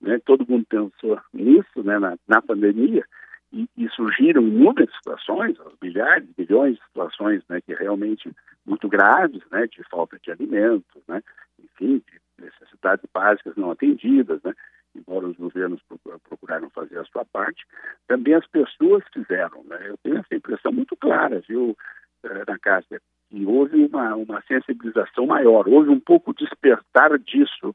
né? 0.00 0.18
todo 0.24 0.46
mundo 0.48 0.64
pensou 0.68 1.20
nisso 1.32 1.82
né? 1.82 1.98
na, 1.98 2.16
na 2.26 2.40
pandemia, 2.40 3.04
e, 3.52 3.68
e, 3.76 3.88
surgiram 3.90 4.42
inúmeras 4.42 4.94
situações, 4.96 5.56
milhares, 5.80 6.28
milhões 6.36 6.76
de 6.76 6.84
situações 6.84 7.42
né, 7.48 7.60
que 7.60 7.74
realmente 7.74 8.30
muito 8.64 8.88
graves, 8.88 9.42
né, 9.50 9.66
de 9.66 9.82
falta 9.90 10.18
de 10.18 10.30
alimentos, 10.30 11.02
né, 11.06 11.22
enfim, 11.62 11.98
de 11.98 12.44
necessidades 12.44 13.04
básicas 13.12 13.54
não 13.56 13.70
atendidas, 13.70 14.42
né, 14.42 14.54
embora 14.94 15.26
os 15.26 15.36
governos 15.36 15.80
procuraram 16.28 16.70
fazer 16.70 16.98
a 16.98 17.04
sua 17.04 17.24
parte, 17.24 17.64
também 18.08 18.34
as 18.34 18.46
pessoas 18.46 19.04
fizeram. 19.12 19.62
Né, 19.64 19.78
eu 19.88 19.98
tenho 20.02 20.18
essa 20.18 20.34
impressão 20.34 20.72
muito 20.72 20.96
clara, 20.96 21.42
viu, 21.46 21.76
eh, 22.24 22.44
na 22.46 22.58
casa, 22.58 23.00
que 23.28 23.46
houve 23.46 23.84
uma, 23.84 24.14
uma 24.14 24.42
sensibilização 24.42 25.26
maior, 25.26 25.68
houve 25.68 25.90
um 25.90 26.00
pouco 26.00 26.34
despertar 26.34 27.18
disso 27.18 27.74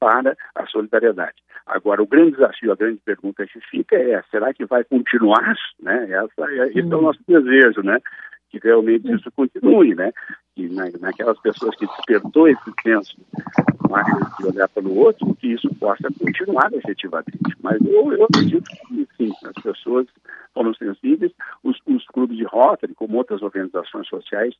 para 0.00 0.36
a 0.54 0.66
solidariedade. 0.66 1.36
Agora, 1.66 2.02
o 2.02 2.06
grande 2.06 2.32
desafio, 2.32 2.72
a 2.72 2.76
grande 2.76 3.00
pergunta 3.04 3.46
que 3.46 3.60
fica 3.60 3.94
é: 3.94 4.22
será 4.30 4.52
que 4.52 4.64
vai 4.64 4.82
continuar? 4.82 5.54
Né? 5.80 6.10
Essa, 6.10 6.50
é, 6.50 6.68
esse 6.68 6.80
é 6.80 6.96
o 6.96 7.02
nosso 7.02 7.20
desejo, 7.28 7.82
né? 7.82 7.98
Que 8.50 8.58
realmente 8.58 9.12
isso 9.12 9.30
continue, 9.30 9.94
né? 9.94 10.10
Que 10.56 10.68
na, 10.68 10.86
naquelas 11.00 11.38
pessoas 11.40 11.76
que 11.76 11.86
despertou 11.86 12.48
esse 12.48 12.72
senso 12.82 13.16
mais 13.88 14.06
de 14.38 14.46
olhar 14.46 14.68
para 14.68 14.82
o 14.82 14.96
outro, 14.96 15.34
que 15.36 15.48
isso 15.52 15.68
possa 15.76 16.08
continuar 16.18 16.72
efetivamente. 16.72 17.56
Mas 17.62 17.80
eu, 17.84 18.12
eu 18.12 18.24
acredito 18.24 18.64
que, 18.88 19.06
sim, 19.16 19.32
as 19.44 19.62
pessoas 19.62 20.06
foram 20.54 20.74
sensíveis, 20.74 21.32
os, 21.62 21.78
os 21.86 22.06
clubes 22.06 22.36
de 22.36 22.44
Rotary, 22.44 22.94
como 22.94 23.16
outras 23.16 23.42
organizações 23.42 24.08
sociais, 24.08 24.54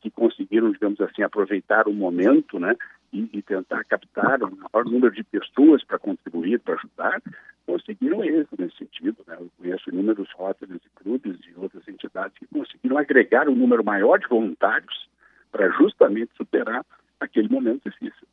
que 0.00 0.10
conseguiram, 0.10 0.70
digamos 0.70 1.00
assim, 1.00 1.22
aproveitar 1.22 1.88
o 1.88 1.92
momento, 1.92 2.58
né, 2.58 2.74
e, 3.12 3.28
e 3.32 3.42
tentar 3.42 3.84
captar 3.84 4.42
um 4.42 4.56
maior 4.56 4.84
número 4.84 5.14
de 5.14 5.24
pessoas 5.24 5.82
para 5.84 5.98
contribuir, 5.98 6.60
para 6.60 6.74
ajudar, 6.74 7.22
conseguiram 7.66 8.24
êxito 8.24 8.56
nesse 8.58 8.76
sentido. 8.76 9.16
Né? 9.26 9.36
Eu 9.38 9.50
conheço 9.58 9.90
inúmeros 9.90 10.28
rótulos 10.34 10.80
e 10.84 11.02
clubes 11.02 11.38
e 11.46 11.60
outras 11.60 11.86
entidades 11.88 12.36
que 12.38 12.46
conseguiram 12.46 12.98
agregar 12.98 13.48
um 13.48 13.54
número 13.54 13.84
maior 13.84 14.18
de 14.18 14.28
voluntários 14.28 15.08
para 15.50 15.68
justamente 15.70 16.30
superar 16.36 16.84
aquele 17.20 17.48
momento 17.48 17.88
difícil. 17.88 18.26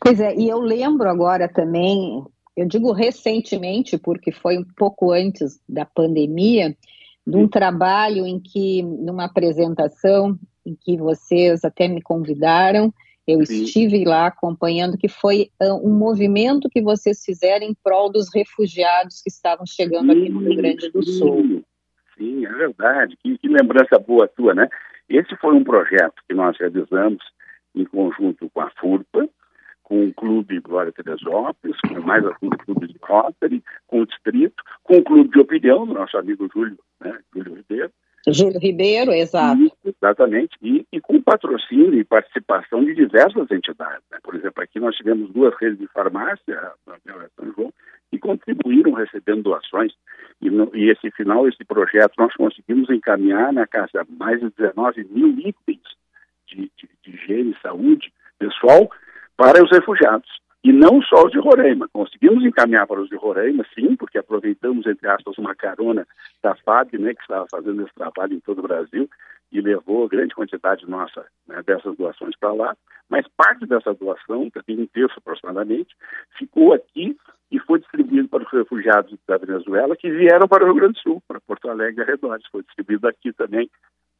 Pois 0.00 0.20
é, 0.20 0.34
e 0.34 0.48
eu 0.48 0.58
lembro 0.58 1.08
agora 1.08 1.48
também, 1.48 2.24
eu 2.56 2.66
digo 2.66 2.92
recentemente, 2.92 3.96
porque 3.96 4.32
foi 4.32 4.58
um 4.58 4.64
pouco 4.76 5.12
antes 5.12 5.62
da 5.68 5.84
pandemia, 5.84 6.76
de 7.30 7.36
um 7.36 7.48
trabalho 7.48 8.26
em 8.26 8.40
que, 8.40 8.82
numa 8.82 9.24
apresentação, 9.24 10.38
em 10.66 10.74
que 10.74 10.96
vocês 10.96 11.64
até 11.64 11.88
me 11.88 12.02
convidaram, 12.02 12.92
eu 13.26 13.44
Sim. 13.46 13.62
estive 13.62 14.04
lá 14.04 14.26
acompanhando, 14.26 14.98
que 14.98 15.08
foi 15.08 15.50
uh, 15.62 15.86
um 15.86 15.96
movimento 15.96 16.68
que 16.68 16.82
vocês 16.82 17.24
fizeram 17.24 17.66
em 17.66 17.74
prol 17.82 18.10
dos 18.10 18.28
refugiados 18.34 19.22
que 19.22 19.30
estavam 19.30 19.64
chegando 19.66 20.12
Sim, 20.12 20.20
aqui 20.20 20.28
no 20.30 20.40
Rio 20.40 20.56
Grande 20.56 20.90
do 20.90 21.02
Sul. 21.04 21.64
Sim, 22.18 22.44
é 22.44 22.52
verdade. 22.52 23.16
Que, 23.22 23.38
que 23.38 23.48
lembrança 23.48 23.98
boa 23.98 24.26
tua, 24.28 24.54
né? 24.54 24.68
Esse 25.08 25.36
foi 25.36 25.54
um 25.54 25.64
projeto 25.64 26.22
que 26.28 26.34
nós 26.34 26.56
realizamos 26.58 27.22
em 27.74 27.84
conjunto 27.84 28.50
com 28.52 28.60
a 28.60 28.70
FURPA, 28.70 29.28
com 29.90 30.06
o 30.06 30.14
Clube 30.14 30.60
Glória 30.60 30.92
Teresópolis, 30.92 31.76
com 31.80 32.00
mais 32.02 32.24
alguns 32.24 32.56
clubes 32.64 32.90
de 32.90 32.96
Rotary, 33.02 33.60
com 33.88 34.02
o 34.02 34.06
Distrito, 34.06 34.62
com 34.84 34.98
o 34.98 35.02
Clube 35.02 35.30
de 35.30 35.40
Opinião, 35.40 35.84
do 35.84 35.94
nosso 35.94 36.16
amigo 36.16 36.48
Júlio, 36.54 36.78
né, 37.00 37.18
Júlio 37.34 37.56
Ribeiro. 37.56 37.90
Júlio 38.28 38.60
Ribeiro, 38.60 39.12
exato. 39.12 39.60
E, 39.60 39.72
exatamente, 39.84 40.56
e, 40.62 40.86
e, 40.92 41.00
com 41.00 41.20
patrocínio 41.20 41.98
e 41.98 42.04
participação 42.04 42.84
de 42.84 42.94
diversas 42.94 43.50
entidades. 43.50 44.04
Né? 44.12 44.18
Por 44.22 44.36
exemplo, 44.36 44.62
aqui 44.62 44.78
nós 44.78 44.94
tivemos 44.94 45.28
duas 45.32 45.52
redes 45.60 45.80
de 45.80 45.88
farmácia, 45.88 46.72
São 47.34 47.52
João, 47.56 47.72
que 48.12 48.18
contribuíram 48.20 48.92
recebendo 48.92 49.42
doações. 49.42 49.92
E, 50.40 50.48
no, 50.50 50.70
e, 50.72 50.88
esse 50.88 51.10
final, 51.10 51.48
esse 51.48 51.64
projeto, 51.64 52.12
nós 52.16 52.32
conseguimos 52.34 52.88
encaminhar 52.90 53.52
na 53.52 53.66
casa 53.66 54.06
mais 54.08 54.38
de 54.38 54.50
19 54.56 55.04
mil 55.10 55.30
itens 55.40 55.82
de, 56.46 56.70
de, 56.76 56.88
de 57.02 57.10
higiene 57.10 57.56
e 57.58 57.60
saúde 57.60 58.12
pessoal 58.38 58.88
para 59.40 59.64
os 59.64 59.70
refugiados. 59.70 60.28
E 60.62 60.70
não 60.70 61.00
só 61.00 61.24
os 61.24 61.32
de 61.32 61.38
Roraima. 61.38 61.88
Conseguimos 61.90 62.44
encaminhar 62.44 62.86
para 62.86 63.00
os 63.00 63.08
de 63.08 63.16
Roraima, 63.16 63.64
sim, 63.74 63.96
porque 63.96 64.18
aproveitamos, 64.18 64.86
entre 64.86 65.08
aspas, 65.08 65.38
uma 65.38 65.54
carona 65.54 66.06
da 66.42 66.54
FAB, 66.56 66.98
né, 66.98 67.14
que 67.14 67.22
estava 67.22 67.46
fazendo 67.50 67.80
esse 67.80 67.94
trabalho 67.94 68.34
em 68.34 68.40
todo 68.40 68.58
o 68.58 68.68
Brasil, 68.68 69.08
e 69.50 69.58
levou 69.62 70.06
grande 70.06 70.34
quantidade 70.34 70.86
nossa 70.86 71.24
né, 71.48 71.62
dessas 71.62 71.96
doações 71.96 72.36
para 72.38 72.52
lá. 72.52 72.76
Mas 73.08 73.26
parte 73.34 73.64
dessa 73.64 73.94
doação, 73.94 74.50
que 74.50 74.60
um 74.74 74.86
terço 74.86 75.14
aproximadamente, 75.16 75.96
ficou 76.36 76.74
aqui 76.74 77.16
e 77.50 77.58
foi 77.60 77.78
distribuído 77.78 78.28
para 78.28 78.44
os 78.44 78.52
refugiados 78.52 79.18
da 79.26 79.38
Venezuela 79.38 79.96
que 79.96 80.10
vieram 80.10 80.46
para 80.46 80.64
o 80.64 80.66
Rio 80.66 80.74
Grande 80.74 80.92
do 80.92 81.00
Sul, 81.00 81.22
para 81.26 81.40
Porto 81.40 81.70
Alegre 81.70 82.02
e 82.02 82.04
arredores. 82.04 82.46
Foi 82.52 82.62
distribuído 82.62 83.08
aqui 83.08 83.32
também 83.32 83.70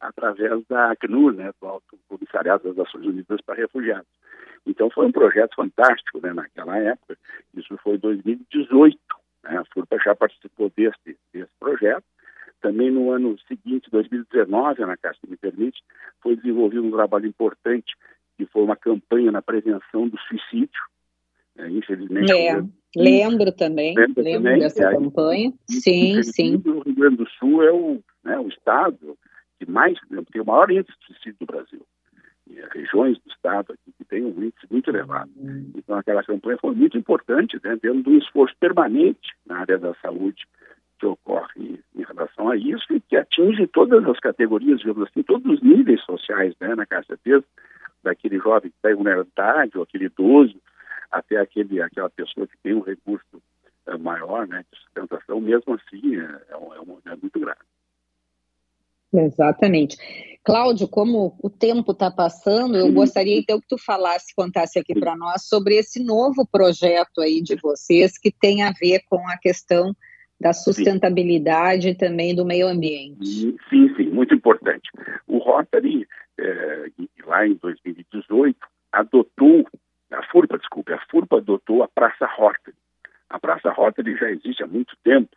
através 0.01 0.65
da 0.67 0.91
ACNUR, 0.91 1.33
né, 1.33 1.51
do 1.61 1.67
Alto 1.67 1.97
Comissariado 2.09 2.63
das 2.63 2.75
Nações 2.75 3.05
Unidas 3.05 3.39
para 3.41 3.55
Refugiados. 3.55 4.07
Então 4.65 4.89
foi 4.89 5.05
um 5.05 5.11
projeto 5.11 5.55
fantástico 5.55 6.19
né, 6.21 6.33
naquela 6.33 6.77
época. 6.77 7.17
Isso 7.55 7.77
foi 7.77 7.95
em 7.95 7.99
2018. 7.99 8.97
Né, 9.43 9.57
a 9.57 9.65
FURPA 9.73 9.97
já 10.03 10.15
participou 10.15 10.71
desse, 10.75 11.17
desse 11.33 11.51
projeto. 11.59 12.03
Também 12.61 12.91
no 12.91 13.11
ano 13.11 13.37
seguinte, 13.47 13.89
2019, 13.91 14.81
na 14.81 14.97
Caixa 14.97 15.19
Me 15.27 15.37
Permite, 15.37 15.81
foi 16.21 16.35
desenvolvido 16.35 16.83
um 16.83 16.91
trabalho 16.91 17.25
importante, 17.25 17.95
que 18.37 18.45
foi 18.45 18.63
uma 18.63 18.75
campanha 18.75 19.31
na 19.31 19.41
prevenção 19.41 20.07
do 20.07 20.17
suicídio. 20.19 20.81
É, 21.57 21.67
infelizmente. 21.69 22.31
É, 22.31 22.63
lembro 22.95 23.51
também, 23.51 23.95
lembro, 23.95 24.23
lembro 24.23 24.43
também, 24.43 24.59
dessa 24.59 24.83
é, 24.83 24.91
campanha. 24.91 25.53
sim, 25.67 26.23
sim. 26.23 26.55
O 26.65 26.79
Rio 26.81 26.95
Grande 26.95 27.17
do 27.17 27.29
Sul 27.31 27.63
é 27.63 27.71
o, 27.71 27.99
né, 28.23 28.39
o 28.39 28.47
estado 28.47 29.17
que 29.65 29.71
mais 29.71 29.97
tem 30.31 30.41
o 30.41 30.45
maior 30.45 30.71
índice 30.71 30.97
de 30.99 31.05
suicídio 31.05 31.37
do 31.39 31.45
Brasil 31.45 31.85
regiões 32.73 33.17
do 33.19 33.31
estado 33.31 33.73
aqui 33.73 33.91
que 33.97 34.05
tem 34.05 34.23
um 34.23 34.29
índice 34.29 34.67
muito 34.69 34.89
elevado. 34.89 35.31
Então 35.75 35.97
aquela 35.97 36.23
campanha 36.23 36.57
foi 36.59 36.73
muito 36.75 36.97
importante, 36.97 37.59
né, 37.63 37.77
dentro 37.81 38.03
de 38.03 38.09
um 38.09 38.17
esforço 38.17 38.55
permanente 38.59 39.33
na 39.45 39.59
área 39.59 39.77
da 39.77 39.93
saúde 39.95 40.45
que 40.99 41.05
ocorre 41.05 41.79
em 41.95 42.03
relação 42.03 42.49
a 42.49 42.55
isso 42.55 42.85
e 42.91 42.99
que 42.99 43.15
atinge 43.15 43.65
todas 43.67 44.05
as 44.07 44.19
categorias, 44.19 44.79
digamos 44.79 45.07
assim, 45.07 45.23
todos 45.23 45.51
os 45.51 45.61
níveis 45.61 46.01
sociais, 46.03 46.53
né, 46.59 46.75
na 46.75 46.85
casa 46.85 47.07
certeza, 47.07 47.43
daquele 48.03 48.37
jovem 48.37 48.69
que 48.69 48.77
está 48.77 48.91
em 48.91 48.95
vulnerabilidade, 48.95 49.77
ou 49.77 49.83
aquele 49.83 50.05
idoso, 50.05 50.55
até 51.11 51.37
aquele, 51.37 51.81
aquela 51.81 52.09
pessoa 52.09 52.47
que 52.47 52.57
tem 52.61 52.73
um 52.73 52.81
recurso 52.81 53.41
é, 53.87 53.97
maior, 53.97 54.47
né, 54.47 54.63
de 54.71 54.79
sustentação, 54.79 55.41
mesmo 55.41 55.73
assim, 55.73 56.17
é, 56.17 56.23
é, 56.23 56.53
é, 56.53 57.13
é 57.13 57.15
muito 57.15 57.39
grave. 57.39 57.59
Exatamente. 59.13 59.97
Cláudio, 60.43 60.87
como 60.87 61.37
o 61.41 61.49
tempo 61.49 61.91
está 61.91 62.09
passando, 62.09 62.75
eu 62.75 62.91
gostaria 62.91 63.37
então 63.37 63.59
que 63.61 63.67
tu 63.67 63.77
falasse, 63.77 64.33
contasse 64.35 64.79
aqui 64.79 64.99
para 64.99 65.15
nós 65.15 65.47
sobre 65.47 65.75
esse 65.75 66.03
novo 66.03 66.47
projeto 66.51 67.21
aí 67.21 67.41
de 67.41 67.55
vocês 67.61 68.17
que 68.17 68.31
tem 68.31 68.63
a 68.63 68.71
ver 68.71 69.01
com 69.07 69.27
a 69.27 69.37
questão 69.37 69.95
da 70.39 70.53
sustentabilidade 70.53 71.89
e 71.89 71.95
também 71.95 72.33
do 72.33 72.43
meio 72.43 72.67
ambiente. 72.67 73.55
Sim, 73.69 73.93
sim, 73.95 74.09
muito 74.09 74.33
importante. 74.33 74.89
O 75.27 75.37
Rotary, 75.37 76.07
é, 76.39 76.87
lá 77.23 77.45
em 77.45 77.53
2018, 77.53 78.57
adotou, 78.91 79.67
a 80.11 80.23
FURPA, 80.31 80.57
desculpe, 80.57 80.91
a 80.91 80.99
FURPA 81.11 81.37
adotou 81.37 81.83
a 81.83 81.87
Praça 81.87 82.25
Rotary. 82.25 82.75
A 83.29 83.39
Praça 83.39 83.69
Rotary 83.71 84.17
já 84.17 84.31
existe 84.31 84.63
há 84.63 84.67
muito 84.67 84.97
tempo, 85.03 85.29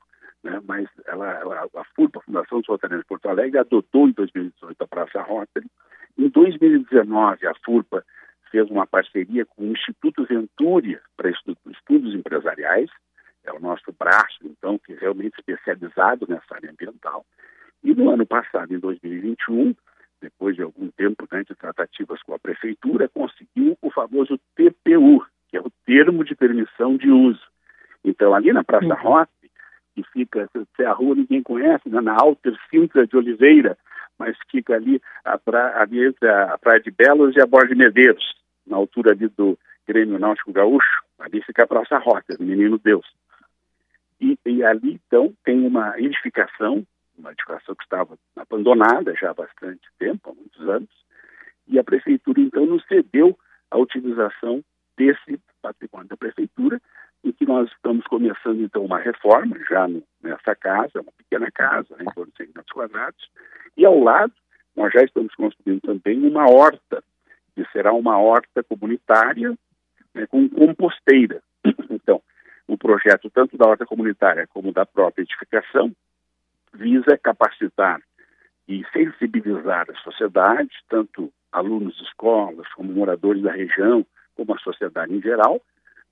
né, 0.45 0.61
mas 0.67 0.87
ela, 1.07 1.31
ela, 1.41 1.69
a 1.75 1.85
FURPA, 1.97 2.21
a 2.21 2.23
Fundação 2.23 2.59
dos 2.59 2.69
Rotarianos 2.69 3.05
de 3.05 3.09
Porto 3.09 3.29
Alegre, 3.29 3.59
adotou 3.59 4.07
em 4.07 4.13
2018 4.13 4.83
a 4.83 4.87
Praça 4.87 5.23
Rotary. 5.23 5.67
Em 6.17 6.29
2019, 6.29 7.47
a 7.47 7.55
FURPA 7.65 8.05
fez 8.51 8.71
uma 8.71 8.87
parceria 8.87 9.47
com 9.47 9.65
o 9.65 9.73
Instituto 9.73 10.25
Ventúria 10.25 11.01
para 11.17 11.31
estudos 11.31 12.15
empresariais, 12.15 12.91
é 13.43 13.53
o 13.53 13.59
nosso 13.59 13.93
braço, 13.99 14.39
então, 14.45 14.79
que 14.79 14.93
é 14.93 14.97
realmente 14.97 15.35
especializado 15.39 16.27
nessa 16.29 16.55
área 16.55 16.71
ambiental. 16.71 17.27
E 17.83 17.95
no 17.95 18.11
ano 18.11 18.27
passado, 18.27 18.73
em 18.73 18.79
2021, 18.79 19.75
depois 20.21 20.57
de 20.57 20.63
algum 20.63 20.89
tempo 20.91 21.27
né, 21.31 21.43
de 21.43 21.55
tratativas 21.55 22.23
com 22.23 22.35
a 22.35 22.39
prefeitura, 22.39 23.09
conseguiu 23.09 23.77
o 23.83 23.91
famoso 23.91 24.39
TPU, 24.55 25.25
que 25.49 25.57
é 25.57 25.61
o 25.61 25.71
Termo 25.85 26.25
de 26.25 26.35
Permissão 26.35 26.97
de 26.97 27.11
Uso. 27.11 27.43
Então, 28.03 28.35
ali 28.35 28.53
na 28.53 28.65
Praça 28.65 28.87
uhum. 28.87 29.03
Rota, 29.03 29.33
que 29.95 30.03
fica, 30.13 30.49
se 30.77 30.85
a 30.85 30.93
rua 30.93 31.15
ninguém 31.15 31.43
conhece, 31.43 31.89
né, 31.89 32.01
na 32.01 32.15
Alter 32.15 32.55
Sintra 32.71 33.07
de 33.07 33.17
Oliveira, 33.17 33.79
mas 34.19 34.37
fica 34.51 34.75
ali, 34.75 35.01
a 35.25 35.39
pra, 35.39 35.83
a 35.83 36.59
Praia 36.59 36.81
de 36.81 36.91
Belos 36.91 37.35
e 37.37 37.41
a 37.41 37.47
Borda 37.47 37.69
de 37.69 37.75
Medeiros, 37.75 38.25
na 38.67 38.77
altura 38.77 39.13
ali 39.13 39.29
do 39.29 39.59
Grêmio 39.87 40.19
Náutico 40.19 40.53
Gaúcho, 40.53 41.03
ali 41.19 41.43
fica 41.43 41.65
a 41.65 41.67
Praça 41.67 41.99
Rota, 41.99 42.37
Menino 42.41 42.79
Deus. 42.79 43.07
E, 44.21 44.39
e, 44.47 44.65
ali, 44.65 45.01
então, 45.07 45.35
tem 45.45 45.67
uma 45.67 45.99
edificação, 45.99 46.87
uma 47.19 47.33
edificação 47.33 47.75
que 47.75 47.85
estava 47.85 48.17
abandonada 48.37 49.15
já 49.15 49.31
há 49.31 49.35
bastante 49.35 49.87
tempo, 49.99 50.31
há 50.31 50.35
muitos 50.35 50.69
anos, 50.69 50.89
e 51.67 51.79
a 51.79 51.85
prefeitura, 51.85 52.41
então, 52.41 52.67
nos 52.67 52.85
cedeu 52.87 53.39
a 53.71 53.79
utilização 53.79 54.63
desse 54.97 55.41
patrimônio 55.61 56.09
da 56.09 56.17
prefeitura 56.17 56.81
e 57.25 57.33
que 57.33 57.47
nós 57.47 57.71
estamos 57.73 58.07
começando, 58.07 58.61
então, 58.61 58.85
uma 58.85 58.99
reforma 58.99 59.59
já 59.69 59.89
nessa 60.23 60.55
casa, 60.55 61.01
uma 61.01 61.13
pequena 61.17 61.51
casa, 61.51 61.97
né, 61.97 62.05
em 62.05 62.15
torno 62.15 62.31
de 62.31 62.37
100 62.37 62.47
metros 62.49 62.73
quadrados, 62.73 63.31
e 63.77 63.85
ao 63.85 63.99
lado 63.99 64.33
nós 64.77 64.93
já 64.93 65.03
estamos 65.03 65.35
construindo 65.35 65.81
também 65.81 66.23
uma 66.27 66.45
horta, 66.45 67.03
que 67.55 67.65
será 67.73 67.93
uma 67.93 68.19
horta 68.19 68.63
comunitária 68.63 69.57
né, 70.15 70.27
com 70.27 70.49
composteira. 70.49 71.43
Então, 71.91 72.21
o 72.69 72.77
projeto, 72.77 73.31
tanto 73.31 73.57
da 73.57 73.67
horta 73.67 73.87
comunitária 73.87 74.47
como 74.49 74.73
da 74.73 74.85
própria 74.85 75.23
edificação, 75.23 75.91
visa 76.75 77.17
capacitar 77.17 77.99
e 78.69 78.85
sensibilizar 78.93 79.87
a 79.89 79.95
sociedade, 80.03 80.71
tanto 80.89 81.33
alunos 81.51 81.97
de 81.97 82.03
escolas, 82.03 82.69
como 82.75 82.93
moradores 82.93 83.43
da 83.43 83.53
região, 83.53 84.05
como 84.35 84.55
a 84.55 84.59
sociedade 84.59 85.15
em 85.15 85.23
geral, 85.23 85.63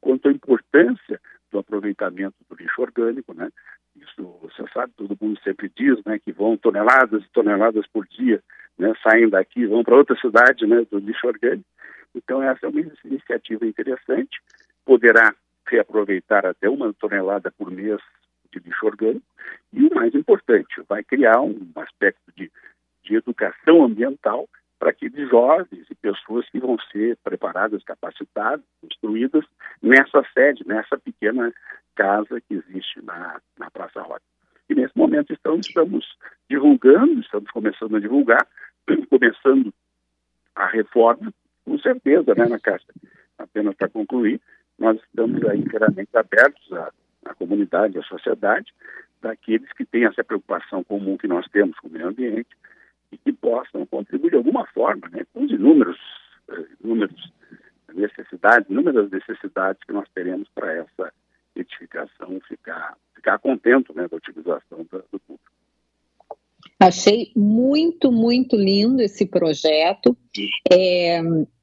quanto 0.02 0.28
à 0.28 0.32
importância 0.32 1.18
do 1.50 1.60
aproveitamento 1.60 2.34
do 2.50 2.56
lixo 2.56 2.82
orgânico, 2.82 3.32
né? 3.32 3.48
Isso, 3.96 4.22
você 4.42 4.64
sabe, 4.72 4.92
todo 4.96 5.16
mundo 5.20 5.38
sempre 5.44 5.70
diz, 5.74 6.02
né, 6.04 6.18
que 6.18 6.32
vão 6.32 6.56
toneladas 6.56 7.22
e 7.22 7.28
toneladas 7.28 7.86
por 7.86 8.06
dia, 8.06 8.42
né, 8.78 8.92
saem 9.02 9.28
daqui, 9.28 9.66
vão 9.66 9.84
para 9.84 9.96
outra 9.96 10.18
cidade, 10.18 10.66
né, 10.66 10.84
do 10.90 10.98
lixo 10.98 11.26
orgânico. 11.26 11.68
Então 12.14 12.42
essa 12.42 12.66
é 12.66 12.68
uma 12.68 12.80
iniciativa 13.04 13.66
interessante, 13.66 14.40
poderá 14.84 15.34
reaproveitar 15.66 16.44
até 16.44 16.68
uma 16.68 16.92
tonelada 16.94 17.50
por 17.50 17.70
mês 17.70 18.00
de 18.50 18.58
lixo 18.58 18.86
orgânico 18.86 19.24
e 19.72 19.84
o 19.84 19.94
mais 19.94 20.14
importante, 20.14 20.82
vai 20.88 21.04
criar 21.04 21.40
um 21.40 21.70
aspecto 21.76 22.32
de, 22.34 22.50
de 23.04 23.16
educação 23.16 23.84
ambiental 23.84 24.48
para 24.82 24.90
aqueles 24.90 25.30
jovens 25.30 25.86
e 25.88 25.94
pessoas 25.94 26.50
que 26.50 26.58
vão 26.58 26.76
ser 26.90 27.16
preparadas, 27.22 27.84
capacitadas, 27.84 28.66
instruídas 28.82 29.44
nessa 29.80 30.24
sede, 30.34 30.66
nessa 30.66 30.98
pequena 30.98 31.52
casa 31.94 32.40
que 32.40 32.54
existe 32.54 33.00
na, 33.00 33.40
na 33.56 33.70
Praça 33.70 34.02
Roda. 34.02 34.22
E 34.68 34.74
nesse 34.74 34.98
momento 34.98 35.32
estamos, 35.32 35.68
estamos 35.68 36.04
divulgando, 36.50 37.20
estamos 37.20 37.48
começando 37.52 37.94
a 37.94 38.00
divulgar, 38.00 38.44
começando 39.08 39.72
a 40.56 40.66
reforma 40.66 41.32
com 41.64 41.78
certeza, 41.78 42.34
né, 42.34 42.48
na 42.48 42.58
Caixa? 42.58 42.92
Apenas 43.38 43.76
para 43.76 43.88
concluir, 43.88 44.40
nós 44.76 45.00
estamos 45.00 45.44
aí 45.44 45.60
inteiramente 45.60 46.10
abertos 46.16 46.72
à, 46.72 46.90
à 47.26 47.34
comunidade, 47.36 48.00
à 48.00 48.02
sociedade, 48.02 48.74
daqueles 49.20 49.72
que 49.74 49.84
têm 49.84 50.06
essa 50.06 50.24
preocupação 50.24 50.82
comum 50.82 51.16
que 51.16 51.28
nós 51.28 51.46
temos 51.52 51.78
com 51.78 51.86
o 51.86 51.92
meio 51.92 52.08
ambiente 52.08 52.50
e 53.12 53.18
que 53.18 53.32
possam 53.32 53.86
contribuir 53.86 54.30
de 54.30 54.36
alguma 54.36 54.66
forma, 54.68 55.08
né, 55.10 55.24
com 55.32 55.44
os 55.44 55.50
inúmeros, 55.52 55.98
uh, 56.48 56.66
inúmeros 56.82 57.32
necessidades, 57.94 58.68
inúmeras 58.70 59.10
necessidades 59.10 59.82
que 59.84 59.92
nós 59.92 60.08
teremos 60.14 60.48
para 60.54 60.72
essa 60.72 61.12
edificação 61.54 62.40
ficar, 62.48 62.96
ficar 63.14 63.38
contento 63.38 63.94
né, 63.94 64.08
da 64.08 64.16
utilização 64.16 64.78
do, 64.90 65.20
público. 65.20 65.52
Achei 66.80 67.30
muito, 67.36 68.10
muito 68.10 68.56
lindo 68.56 69.02
esse 69.02 69.26
projeto. 69.26 70.16
É, 70.70 71.20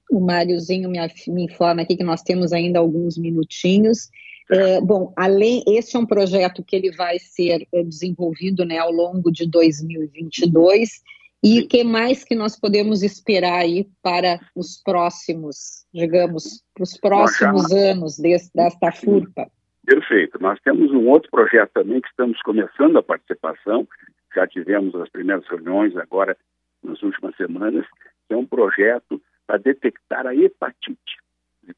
o 0.10 0.20
Máriozinho 0.20 0.90
me, 0.90 1.00
me, 1.28 1.46
informa 1.46 1.82
aqui 1.82 1.98
que 1.98 2.04
nós 2.04 2.22
temos 2.22 2.54
ainda 2.54 2.80
alguns 2.80 3.18
minutinhos. 3.18 4.10
É, 4.50 4.80
bom, 4.82 5.14
além, 5.16 5.64
esse 5.68 5.96
é 5.96 6.00
um 6.00 6.06
projeto 6.06 6.64
que 6.64 6.76
ele 6.76 6.92
vai 6.92 7.20
ser 7.20 7.68
é, 7.74 7.84
desenvolvido 7.84 8.66
né, 8.66 8.78
ao 8.78 8.92
longo 8.92 9.32
de 9.32 9.46
2022. 9.46 11.02
E 11.44 11.62
o 11.62 11.68
que 11.68 11.84
mais 11.84 12.24
que 12.24 12.36
nós 12.36 12.60
podemos 12.60 13.02
esperar 13.02 13.60
aí 13.62 13.88
para 14.02 14.40
os 14.56 14.82
próximos, 14.84 15.86
digamos, 15.94 16.64
para 16.74 16.84
os 16.84 16.98
próximos 16.98 17.72
anos 17.72 18.18
desse, 18.18 18.52
desta 18.54 18.92
FURPA? 18.92 19.50
Perfeito. 19.86 20.38
Nós 20.42 20.60
temos 20.62 20.92
um 20.92 21.08
outro 21.08 21.32
projeto 21.32 21.72
também 21.74 22.02
que 22.02 22.10
estamos 22.10 22.42
começando 22.42 22.98
a 22.98 23.04
participação, 23.04 23.88
já 24.36 24.46
tivemos 24.46 24.94
as 24.96 25.10
primeiras 25.10 25.48
reuniões 25.48 25.96
agora 25.98 26.38
nas 26.84 27.02
últimas 27.02 27.36
semanas, 27.36 27.86
que 28.28 28.34
é 28.34 28.38
um 28.38 28.46
projeto 28.46 29.22
para 29.48 29.58
detectar 29.58 30.28
a 30.28 30.36
hepatite. 30.36 31.18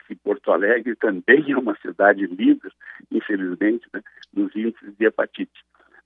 Que 0.08 0.16
Porto 0.16 0.52
Alegre 0.52 0.96
também 0.96 1.52
é 1.52 1.58
uma 1.58 1.78
cidade 1.82 2.26
líder, 2.26 2.72
infelizmente, 3.12 3.86
né, 3.94 4.02
nos 4.34 4.56
índices 4.56 4.96
de 4.98 5.06
hepatite. 5.06 5.52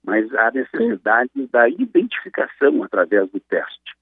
Mas 0.05 0.33
há 0.35 0.51
necessidade 0.51 1.31
sim. 1.33 1.49
da 1.51 1.67
identificação 1.67 2.83
através 2.83 3.29
do 3.31 3.39
teste. 3.39 3.95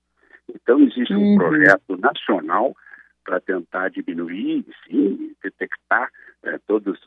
Então, 0.53 0.79
existe 0.81 1.13
um 1.13 1.31
uhum. 1.31 1.37
projeto 1.37 1.97
nacional 1.97 2.75
para 3.23 3.39
tentar 3.39 3.89
diminuir, 3.89 4.65
sim, 4.85 5.33
detectar 5.41 6.09
é, 6.43 6.57
todas 6.67 6.99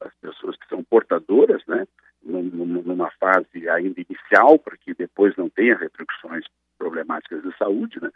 as 0.00 0.14
pessoas 0.20 0.56
que 0.56 0.68
são 0.68 0.84
portadoras, 0.84 1.62
né, 1.66 1.86
numa 2.22 3.10
fase 3.12 3.68
ainda 3.68 4.00
inicial, 4.00 4.58
para 4.58 4.76
que 4.76 4.94
depois 4.94 5.34
não 5.36 5.48
tenha 5.48 5.76
repercussões 5.76 6.44
problemáticas 6.78 7.42
de 7.42 7.56
saúde, 7.56 8.00
né? 8.00 8.10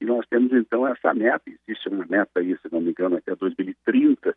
E 0.00 0.04
nós 0.04 0.24
temos 0.28 0.52
então 0.52 0.86
essa 0.86 1.12
meta, 1.12 1.42
existe 1.46 1.88
uma 1.88 2.06
meta 2.06 2.38
aí, 2.38 2.56
se 2.58 2.72
não 2.72 2.80
me 2.80 2.90
engano, 2.90 3.16
até 3.16 3.34
2030, 3.34 4.36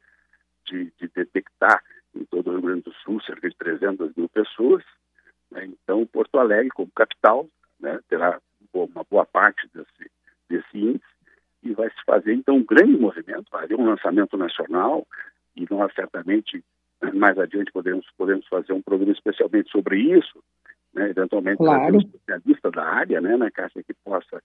de, 0.72 0.92
de 0.98 1.08
detectar 1.14 1.84
em 2.16 2.24
todo 2.26 2.48
o 2.48 2.52
Rio 2.52 2.62
Grande 2.62 2.82
do 2.82 2.94
Sul 3.04 3.22
cerca 3.22 3.50
de 3.50 3.56
300 3.56 4.16
mil 4.16 4.30
pessoas. 4.30 4.84
Né? 5.52 5.66
Então, 5.66 6.06
Porto 6.06 6.40
Alegre, 6.40 6.70
como 6.70 6.90
capital, 6.96 7.48
né, 7.80 8.00
terá 8.08 8.40
uma 8.74 9.06
boa 9.10 9.26
parte 9.26 9.70
desse, 9.74 10.12
desse 10.50 10.78
índice 10.78 11.12
e 11.64 11.74
vai 11.74 11.90
se 11.90 12.04
fazer 12.06 12.34
então 12.34 12.56
um 12.56 12.66
grande 12.66 12.98
movimento, 12.98 13.52
vai 13.52 13.66
haver 13.66 13.78
um 13.78 13.86
lançamento 13.86 14.38
nacional 14.38 15.06
e 15.56 15.68
nós 15.70 15.94
certamente 15.94 16.64
mais 17.14 17.38
adiante 17.38 17.72
podemos, 17.72 18.06
podemos 18.18 18.48
fazer 18.48 18.74
um 18.74 18.82
programa 18.82 19.12
especialmente 19.12 19.70
sobre 19.72 20.00
isso, 20.00 20.44
né, 20.94 21.10
eventualmente 21.10 21.58
claro. 21.58 21.96
um 21.96 22.00
especialista 22.00 22.72
da 22.72 22.84
área, 22.84 23.20
né, 23.20 23.36
na 23.38 23.52
Caixa, 23.52 23.84
que 23.84 23.94
possa 23.94 24.42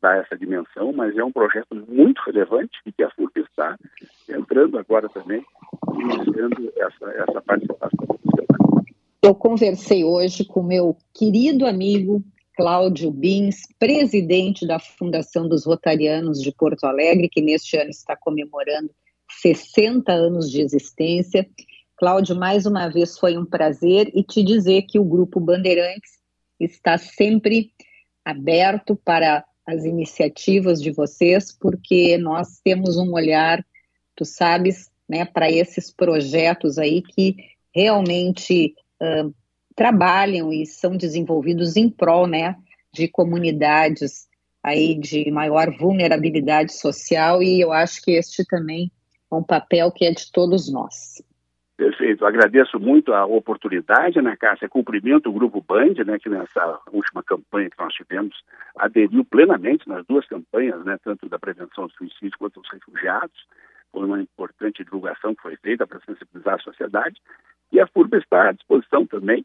dar 0.00 0.18
essa 0.18 0.36
dimensão, 0.36 0.92
mas 0.92 1.16
é 1.16 1.24
um 1.24 1.32
projeto 1.32 1.74
muito 1.88 2.20
relevante 2.26 2.78
e 2.86 2.92
que 2.92 3.02
a 3.02 3.10
FURC 3.10 3.40
está 3.40 3.78
entrando 4.28 4.78
agora 4.78 5.08
também, 5.08 5.44
iniciando 5.94 6.72
essa, 6.76 7.10
essa 7.10 7.42
participação. 7.42 8.20
Eu 9.22 9.34
conversei 9.34 10.04
hoje 10.04 10.44
com 10.44 10.62
meu 10.62 10.96
querido 11.14 11.66
amigo 11.66 12.22
Cláudio 12.56 13.10
Bins, 13.10 13.62
presidente 13.78 14.66
da 14.66 14.78
Fundação 14.78 15.48
dos 15.48 15.64
Rotarianos 15.64 16.40
de 16.40 16.52
Porto 16.52 16.84
Alegre, 16.84 17.28
que 17.28 17.40
neste 17.40 17.76
ano 17.76 17.90
está 17.90 18.16
comemorando 18.16 18.90
60 19.40 20.12
anos 20.12 20.50
de 20.50 20.60
existência. 20.60 21.48
Cláudio, 21.96 22.36
mais 22.36 22.66
uma 22.66 22.88
vez 22.88 23.18
foi 23.18 23.36
um 23.36 23.44
prazer 23.44 24.10
e 24.14 24.22
te 24.22 24.42
dizer 24.42 24.82
que 24.82 24.98
o 24.98 25.04
Grupo 25.04 25.38
Bandeirantes 25.38 26.18
está 26.58 26.98
sempre 26.98 27.72
aberto 28.24 28.96
para 28.96 29.44
as 29.70 29.84
iniciativas 29.84 30.82
de 30.82 30.90
vocês, 30.90 31.52
porque 31.52 32.18
nós 32.18 32.60
temos 32.62 32.96
um 32.96 33.12
olhar, 33.12 33.64
tu 34.16 34.24
sabes, 34.24 34.90
né, 35.08 35.24
para 35.24 35.50
esses 35.50 35.90
projetos 35.90 36.78
aí 36.78 37.02
que 37.02 37.36
realmente 37.74 38.74
uh, 39.00 39.32
trabalham 39.74 40.52
e 40.52 40.66
são 40.66 40.96
desenvolvidos 40.96 41.76
em 41.76 41.88
prol, 41.88 42.26
né, 42.26 42.56
de 42.92 43.08
comunidades 43.08 44.28
aí 44.62 44.94
de 44.94 45.30
maior 45.30 45.74
vulnerabilidade 45.78 46.74
social 46.74 47.42
e 47.42 47.60
eu 47.60 47.72
acho 47.72 48.02
que 48.02 48.10
este 48.12 48.44
também 48.44 48.90
é 49.30 49.34
um 49.34 49.42
papel 49.42 49.90
que 49.90 50.04
é 50.04 50.10
de 50.10 50.30
todos 50.30 50.70
nós. 50.70 51.22
Perfeito. 51.80 52.26
Agradeço 52.26 52.78
muito 52.78 53.14
a 53.14 53.24
oportunidade, 53.24 54.20
né, 54.20 54.36
Cássia? 54.36 54.68
Cumprimento 54.68 55.30
o 55.30 55.32
Grupo 55.32 55.64
Band, 55.66 55.94
né, 56.04 56.18
que 56.18 56.28
nessa 56.28 56.78
última 56.92 57.22
campanha 57.22 57.70
que 57.70 57.78
nós 57.78 57.94
tivemos 57.94 58.36
aderiu 58.76 59.24
plenamente 59.24 59.88
nas 59.88 60.04
duas 60.04 60.26
campanhas, 60.26 60.84
né, 60.84 60.98
tanto 61.02 61.26
da 61.26 61.38
prevenção 61.38 61.86
do 61.86 61.92
suicídio 61.94 62.36
quanto 62.38 62.60
dos 62.60 62.70
refugiados. 62.70 63.46
Foi 63.90 64.04
uma 64.04 64.20
importante 64.20 64.84
divulgação 64.84 65.34
que 65.34 65.40
foi 65.40 65.56
feita 65.56 65.86
para 65.86 66.00
sensibilizar 66.00 66.56
a 66.56 66.58
sociedade. 66.58 67.16
E 67.72 67.80
a 67.80 67.86
FURB 67.86 68.18
está 68.18 68.50
à 68.50 68.52
disposição 68.52 69.06
também. 69.06 69.42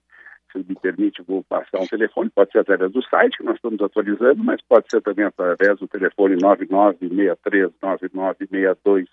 Se 0.51 0.57
me 0.57 0.75
permite, 0.75 1.21
vou 1.21 1.41
passar 1.41 1.79
um 1.79 1.87
telefone, 1.87 2.29
pode 2.29 2.51
ser 2.51 2.59
através 2.59 2.91
do 2.91 3.01
site, 3.03 3.37
que 3.37 3.45
nós 3.45 3.55
estamos 3.55 3.81
atualizando, 3.81 4.43
mas 4.43 4.61
pode 4.61 4.87
ser 4.91 5.01
também 5.01 5.23
através 5.23 5.79
do 5.79 5.87
telefone 5.87 6.35
99639962 6.35 9.07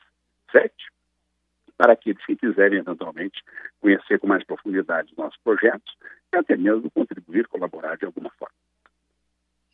para 1.77 1.93
aqueles 1.93 2.25
que 2.25 2.37
quiserem 2.37 2.79
eventualmente 2.79 3.43
conhecer 3.81 4.19
com 4.19 4.27
mais 4.27 4.45
profundidade 4.45 5.11
os 5.13 5.17
nossos 5.17 5.39
projetos 5.43 5.93
e 6.33 6.37
até 6.37 6.57
mesmo 6.57 6.91
contribuir, 6.91 7.47
colaborar 7.49 7.97
de 7.97 8.05
alguma 8.05 8.31
forma. 8.39 8.55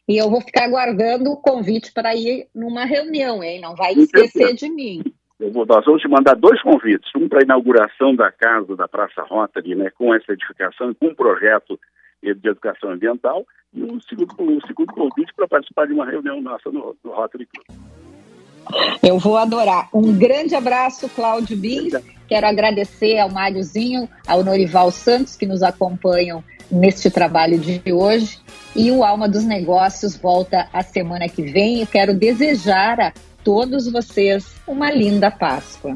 E 0.09 0.17
eu 0.17 0.31
vou 0.31 0.41
ficar 0.41 0.65
aguardando 0.65 1.31
o 1.31 1.37
convite 1.37 1.93
para 1.93 2.15
ir 2.15 2.49
numa 2.55 2.87
reunião, 2.87 3.43
hein? 3.45 3.61
Não 3.61 3.77
vai 3.77 3.93
esquecer 3.93 4.55
de 4.55 4.71
mim. 4.71 5.03
Eu 5.39 5.53
vou, 5.53 5.67
nós 5.67 5.85
vamos 5.85 6.01
te 6.01 6.09
mandar 6.09 6.35
dois 6.35 6.61
convites, 6.63 7.11
um 7.15 7.29
para 7.29 7.41
a 7.41 7.45
inauguração 7.45 8.17
da 8.17 8.33
casa 8.33 8.75
da 8.75 8.89
Praça 8.89 9.23
Rotary, 9.23 9.75
né, 9.75 9.91
com 9.91 10.13
essa 10.15 10.33
edificação, 10.33 10.93
com 10.95 11.09
um 11.09 11.15
projeto 11.15 11.79
de 12.23 12.31
educação 12.49 12.91
ambiental, 12.91 13.47
e 13.73 13.83
um 13.83 14.01
segundo, 14.01 14.35
um 14.41 14.61
segundo 14.67 14.93
convite 14.93 15.33
para 15.37 15.47
participar 15.47 15.87
de 15.87 15.93
uma 15.93 16.07
reunião 16.07 16.41
nossa 16.41 16.71
no, 16.71 16.97
no 17.05 17.13
Rotary 17.13 17.47
Club. 17.47 17.79
Eu 19.03 19.19
vou 19.19 19.37
adorar. 19.37 19.89
Um 19.93 20.13
grande 20.13 20.55
abraço, 20.55 21.09
Cláudio 21.09 21.57
Bins. 21.57 21.95
Quero 22.29 22.47
agradecer 22.47 23.19
ao 23.19 23.31
Máriozinho, 23.31 24.09
ao 24.27 24.45
Norival 24.45 24.91
Santos, 24.91 25.37
que 25.37 25.47
nos 25.47 25.63
acompanham 25.63 26.45
neste 26.71 27.11
trabalho 27.11 27.59
de 27.59 27.83
hoje. 27.93 28.39
E 28.77 28.91
o 28.91 29.03
Alma 29.03 29.29
dos 29.29 29.45
Negócios 29.45 30.17
volta 30.17 30.69
a 30.73 30.83
semana 30.83 31.29
que 31.29 31.43
vem. 31.43 31.81
Eu 31.81 31.87
quero 31.87 32.13
desejar 32.15 33.01
a 33.01 33.13
todos 33.43 33.91
vocês 33.91 34.45
uma 34.67 34.91
linda 34.91 35.31
Páscoa. 35.31 35.95